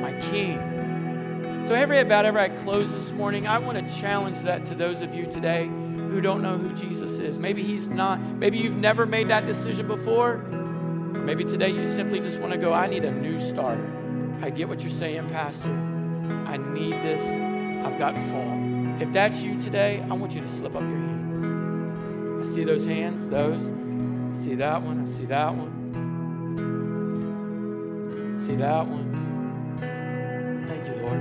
my 0.00 0.12
king. 0.30 1.64
So, 1.66 1.74
every 1.74 1.98
about 1.98 2.24
every 2.24 2.40
I 2.40 2.50
close 2.50 2.92
this 2.92 3.10
morning, 3.10 3.48
I 3.48 3.58
want 3.58 3.84
to 3.84 4.00
challenge 4.00 4.40
that 4.42 4.64
to 4.66 4.76
those 4.76 5.00
of 5.00 5.12
you 5.12 5.26
today 5.26 5.66
who 5.66 6.20
don't 6.20 6.40
know 6.40 6.56
who 6.56 6.72
Jesus 6.74 7.18
is. 7.18 7.38
Maybe 7.38 7.64
he's 7.64 7.88
not, 7.88 8.20
maybe 8.20 8.58
you've 8.58 8.76
never 8.76 9.06
made 9.06 9.28
that 9.28 9.44
decision 9.44 9.88
before. 9.88 10.38
Maybe 10.38 11.42
today 11.42 11.70
you 11.70 11.84
simply 11.84 12.20
just 12.20 12.38
want 12.38 12.52
to 12.52 12.58
go, 12.58 12.72
I 12.72 12.86
need 12.86 13.04
a 13.04 13.10
new 13.10 13.40
start. 13.40 13.80
I 14.40 14.50
get 14.50 14.68
what 14.68 14.82
you're 14.82 14.90
saying, 14.90 15.28
Pastor. 15.28 15.70
I 16.46 16.58
need 16.58 16.92
this. 17.02 17.22
I've 17.84 17.98
got 17.98 18.14
fault. 18.14 19.02
If 19.02 19.12
that's 19.12 19.42
you 19.42 19.58
today, 19.58 20.04
I 20.08 20.14
want 20.14 20.32
you 20.34 20.42
to 20.42 20.48
slip 20.48 20.76
up 20.76 20.82
your 20.82 20.90
hand. 20.90 22.40
I 22.40 22.44
see 22.44 22.62
those 22.62 22.86
hands, 22.86 23.26
those. 23.26 23.66
I 23.66 24.44
see 24.44 24.54
that 24.54 24.82
one. 24.82 25.02
I 25.02 25.06
see 25.06 25.24
that 25.24 25.54
one. 25.54 25.83
See 28.44 28.56
that 28.56 28.86
one. 28.86 29.78
Thank 30.68 30.86
you, 30.86 30.94
Lord. 31.02 31.20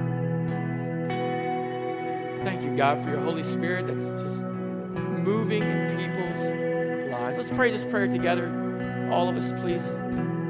Thank 2.43 2.63
you, 2.63 2.75
God, 2.75 3.01
for 3.01 3.11
your 3.11 3.21
Holy 3.21 3.43
Spirit 3.43 3.87
that's 3.87 4.21
just 4.21 4.43
moving 4.43 5.63
in 5.63 5.97
people's 5.97 7.11
lives. 7.13 7.37
Let's 7.37 7.49
pray 7.49 7.71
this 7.71 7.85
prayer 7.85 8.07
together 8.07 8.63
all 9.09 9.29
of 9.29 9.37
us, 9.37 9.53
please. 9.61 9.87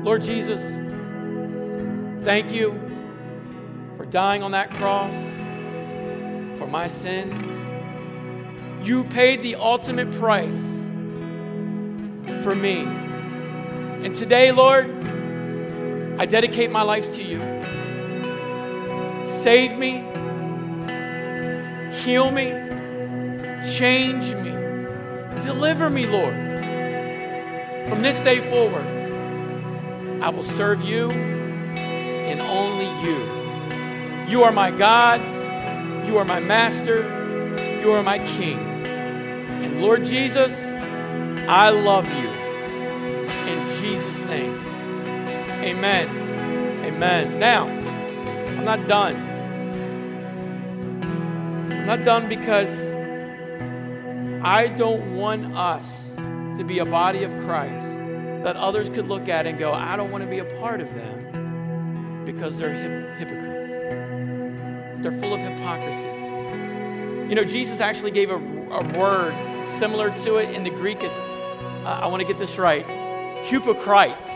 Lord 0.03 0.23
Jesus, 0.23 0.61
thank 2.25 2.51
you 2.51 2.71
for 3.95 4.07
dying 4.07 4.41
on 4.41 4.51
that 4.51 4.71
cross 4.71 5.13
for 6.57 6.65
my 6.65 6.87
sins. 6.87 7.51
You 8.87 9.03
paid 9.03 9.43
the 9.43 9.57
ultimate 9.57 10.11
price 10.13 10.63
for 12.41 12.55
me. 12.55 12.79
And 12.79 14.15
today, 14.15 14.51
Lord, 14.51 15.03
I 16.23 16.25
dedicate 16.25 16.71
my 16.71 16.83
life 16.83 17.15
to 17.15 17.21
you. 17.21 17.41
Save 19.25 19.77
me, 19.77 20.05
heal 21.97 22.31
me, 22.31 22.53
change 23.69 24.33
me, 24.35 24.51
deliver 25.43 25.89
me, 25.89 26.05
Lord. 26.05 26.33
From 27.89 28.01
this 28.01 28.21
day 28.21 28.39
forward, 28.39 28.85
I 30.21 30.29
will 30.29 30.45
serve 30.45 30.81
you 30.81 31.11
and 31.11 32.39
only 32.39 32.87
you. 33.05 34.31
You 34.31 34.45
are 34.45 34.53
my 34.53 34.71
God. 34.71 35.19
You 36.07 36.17
are 36.19 36.23
my 36.23 36.39
master. 36.39 37.01
You 37.81 37.91
are 37.91 38.01
my 38.01 38.19
king. 38.19 38.59
And 38.59 39.81
Lord 39.81 40.05
Jesus, 40.05 40.63
I 41.49 41.69
love 41.69 42.05
you. 42.05 42.32
Amen. 45.63 46.09
Amen. 46.83 47.39
Now, 47.39 47.67
I'm 47.67 48.65
not 48.65 48.85
done. 48.85 49.15
I'm 51.71 51.85
not 51.85 52.03
done 52.03 52.27
because 52.27 52.83
I 54.43 54.67
don't 54.67 55.15
want 55.15 55.55
us 55.55 55.85
to 56.57 56.65
be 56.65 56.79
a 56.79 56.85
body 56.85 57.23
of 57.23 57.31
Christ 57.45 57.85
that 58.43 58.57
others 58.57 58.89
could 58.89 59.07
look 59.07 59.29
at 59.29 59.47
and 59.47 59.57
go, 59.57 59.71
I 59.71 59.95
don't 59.95 60.11
want 60.11 60.25
to 60.25 60.29
be 60.29 60.39
a 60.39 60.59
part 60.59 60.81
of 60.81 60.93
them 60.95 62.25
because 62.25 62.57
they're 62.57 62.73
hip- 62.73 63.17
hypocrites. 63.19 63.71
They're 65.01 65.17
full 65.17 65.33
of 65.33 65.39
hypocrisy. 65.39 66.07
You 67.29 67.35
know, 67.35 67.45
Jesus 67.45 67.79
actually 67.79 68.11
gave 68.11 68.31
a, 68.31 68.35
a 68.35 68.99
word 68.99 69.65
similar 69.65 70.13
to 70.25 70.37
it 70.39 70.49
in 70.49 70.65
the 70.65 70.69
Greek. 70.71 70.97
It's, 71.01 71.17
uh, 71.19 71.99
I 72.03 72.07
want 72.07 72.19
to 72.19 72.27
get 72.27 72.37
this 72.37 72.57
right, 72.57 72.85
hypocrites. 73.45 74.29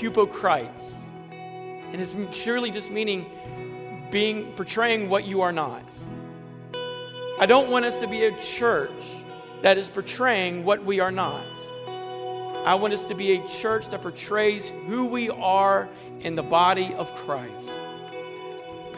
Hypocrites. 0.00 0.94
And 1.30 2.00
it's 2.00 2.16
surely 2.34 2.70
just 2.70 2.90
meaning 2.90 4.08
being 4.10 4.52
portraying 4.52 5.10
what 5.10 5.26
you 5.26 5.42
are 5.42 5.52
not. 5.52 5.84
I 7.38 7.44
don't 7.46 7.70
want 7.70 7.84
us 7.84 7.98
to 7.98 8.08
be 8.08 8.24
a 8.24 8.36
church 8.38 9.04
that 9.60 9.76
is 9.76 9.90
portraying 9.90 10.64
what 10.64 10.82
we 10.84 11.00
are 11.00 11.12
not. 11.12 11.44
I 12.64 12.74
want 12.76 12.94
us 12.94 13.04
to 13.04 13.14
be 13.14 13.32
a 13.32 13.46
church 13.46 13.90
that 13.90 14.00
portrays 14.00 14.70
who 14.86 15.04
we 15.04 15.28
are 15.28 15.88
in 16.20 16.34
the 16.34 16.42
body 16.42 16.94
of 16.94 17.14
Christ. 17.14 17.66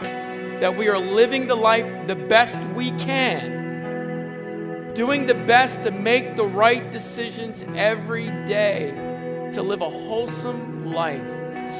That 0.00 0.76
we 0.76 0.88
are 0.88 0.98
living 0.98 1.48
the 1.48 1.56
life 1.56 2.06
the 2.06 2.16
best 2.16 2.60
we 2.74 2.92
can, 2.92 4.94
doing 4.94 5.26
the 5.26 5.34
best 5.34 5.82
to 5.82 5.90
make 5.90 6.36
the 6.36 6.44
right 6.44 6.92
decisions 6.92 7.64
every 7.74 8.26
day 8.46 9.11
to 9.54 9.62
live 9.62 9.82
a 9.82 9.90
wholesome 9.90 10.92
life 10.92 11.20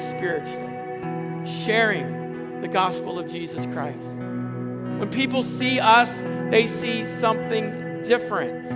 spiritually, 0.09 1.45
sharing 1.45 2.61
the 2.61 2.67
gospel 2.67 3.17
of 3.19 3.27
Jesus 3.27 3.65
Christ. 3.67 4.07
When 4.07 5.09
people 5.09 5.43
see 5.43 5.79
us, 5.79 6.23
they 6.49 6.67
see 6.67 7.05
something 7.05 8.01
different, 8.03 8.69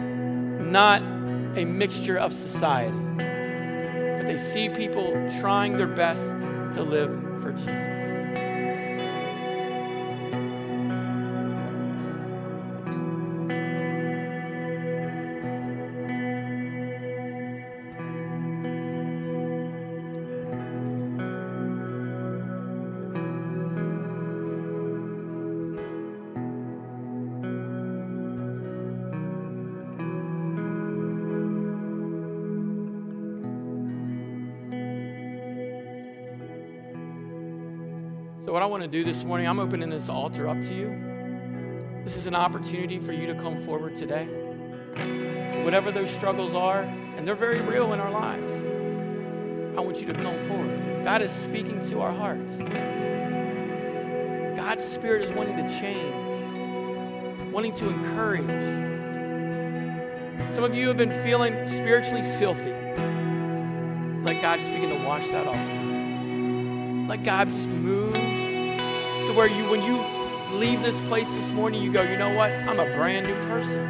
not 0.71 1.01
a 1.55 1.63
mixture 1.65 2.17
of 2.17 2.33
society. 2.33 2.97
But 3.17 4.25
they 4.25 4.37
see 4.37 4.69
people 4.69 5.11
trying 5.39 5.77
their 5.77 5.87
best 5.87 6.25
to 6.75 6.83
live 6.83 7.11
for 7.41 7.51
Jesus. 7.51 8.26
What 38.57 38.63
I 38.63 38.65
want 38.65 38.81
to 38.81 38.89
do 38.89 39.03
this 39.03 39.23
morning, 39.23 39.47
I'm 39.47 39.59
opening 39.59 39.91
this 39.91 40.09
altar 40.09 40.47
up 40.49 40.59
to 40.63 40.73
you. 40.73 40.89
This 42.03 42.17
is 42.17 42.25
an 42.25 42.33
opportunity 42.33 42.97
for 42.97 43.11
you 43.11 43.27
to 43.27 43.35
come 43.35 43.61
forward 43.61 43.95
today. 43.95 44.25
Whatever 45.63 45.91
those 45.91 46.09
struggles 46.09 46.55
are, 46.55 46.81
and 46.81 47.27
they're 47.27 47.35
very 47.35 47.61
real 47.61 47.93
in 47.93 47.99
our 47.99 48.09
lives, 48.09 48.51
I 49.77 49.81
want 49.81 50.01
you 50.01 50.07
to 50.07 50.13
come 50.15 50.39
forward. 50.47 51.03
God 51.03 51.21
is 51.21 51.29
speaking 51.29 51.87
to 51.89 52.01
our 52.01 52.11
hearts. 52.11 52.55
God's 54.59 54.83
Spirit 54.83 55.21
is 55.21 55.29
wanting 55.29 55.57
to 55.57 55.79
change, 55.79 57.53
wanting 57.53 57.73
to 57.73 57.89
encourage. 57.89 58.63
Some 60.51 60.63
of 60.63 60.73
you 60.73 60.87
have 60.87 60.97
been 60.97 61.13
feeling 61.23 61.63
spiritually 61.67 62.23
filthy. 62.39 62.73
Let 64.23 64.41
God 64.41 64.61
just 64.61 64.71
begin 64.71 64.89
to 64.97 65.05
wash 65.05 65.27
that 65.27 65.45
off. 65.45 67.07
Let 67.07 67.23
God 67.23 67.49
just 67.49 67.67
move 67.67 68.36
where 69.37 69.47
you, 69.47 69.69
when 69.69 69.83
you 69.83 70.03
leave 70.57 70.81
this 70.81 70.99
place 71.01 71.31
this 71.35 71.51
morning, 71.51 71.83
you 71.83 71.91
go, 71.91 72.01
you 72.01 72.17
know 72.17 72.33
what? 72.33 72.51
I'm 72.51 72.79
a 72.79 72.91
brand 72.95 73.27
new 73.27 73.35
person. 73.43 73.87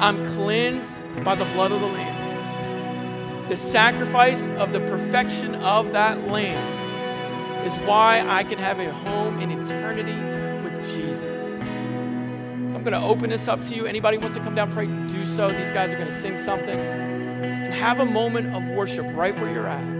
I'm 0.00 0.24
cleansed 0.24 0.96
by 1.22 1.34
the 1.34 1.44
blood 1.44 1.72
of 1.72 1.82
the 1.82 1.86
Lamb. 1.88 3.48
The 3.50 3.56
sacrifice 3.58 4.48
of 4.52 4.72
the 4.72 4.80
perfection 4.80 5.56
of 5.56 5.92
that 5.92 6.28
Lamb 6.28 7.66
is 7.66 7.74
why 7.86 8.24
I 8.26 8.44
can 8.44 8.58
have 8.58 8.78
a 8.80 8.90
home 8.90 9.40
in 9.40 9.50
eternity 9.50 10.14
with 10.64 10.74
Jesus. 10.94 11.44
So 12.72 12.78
I'm 12.78 12.82
going 12.82 12.92
to 12.92 13.02
open 13.02 13.28
this 13.28 13.46
up 13.46 13.62
to 13.64 13.74
you. 13.74 13.84
Anybody 13.84 14.16
wants 14.16 14.38
to 14.38 14.42
come 14.42 14.54
down, 14.54 14.72
pray, 14.72 14.86
do 14.86 15.26
so. 15.26 15.50
These 15.50 15.70
guys 15.72 15.92
are 15.92 15.96
going 15.96 16.08
to 16.08 16.18
sing 16.18 16.38
something. 16.38 16.78
And 16.78 17.74
have 17.74 18.00
a 18.00 18.06
moment 18.06 18.54
of 18.54 18.66
worship 18.68 19.04
right 19.14 19.38
where 19.38 19.52
you're 19.52 19.68
at. 19.68 19.97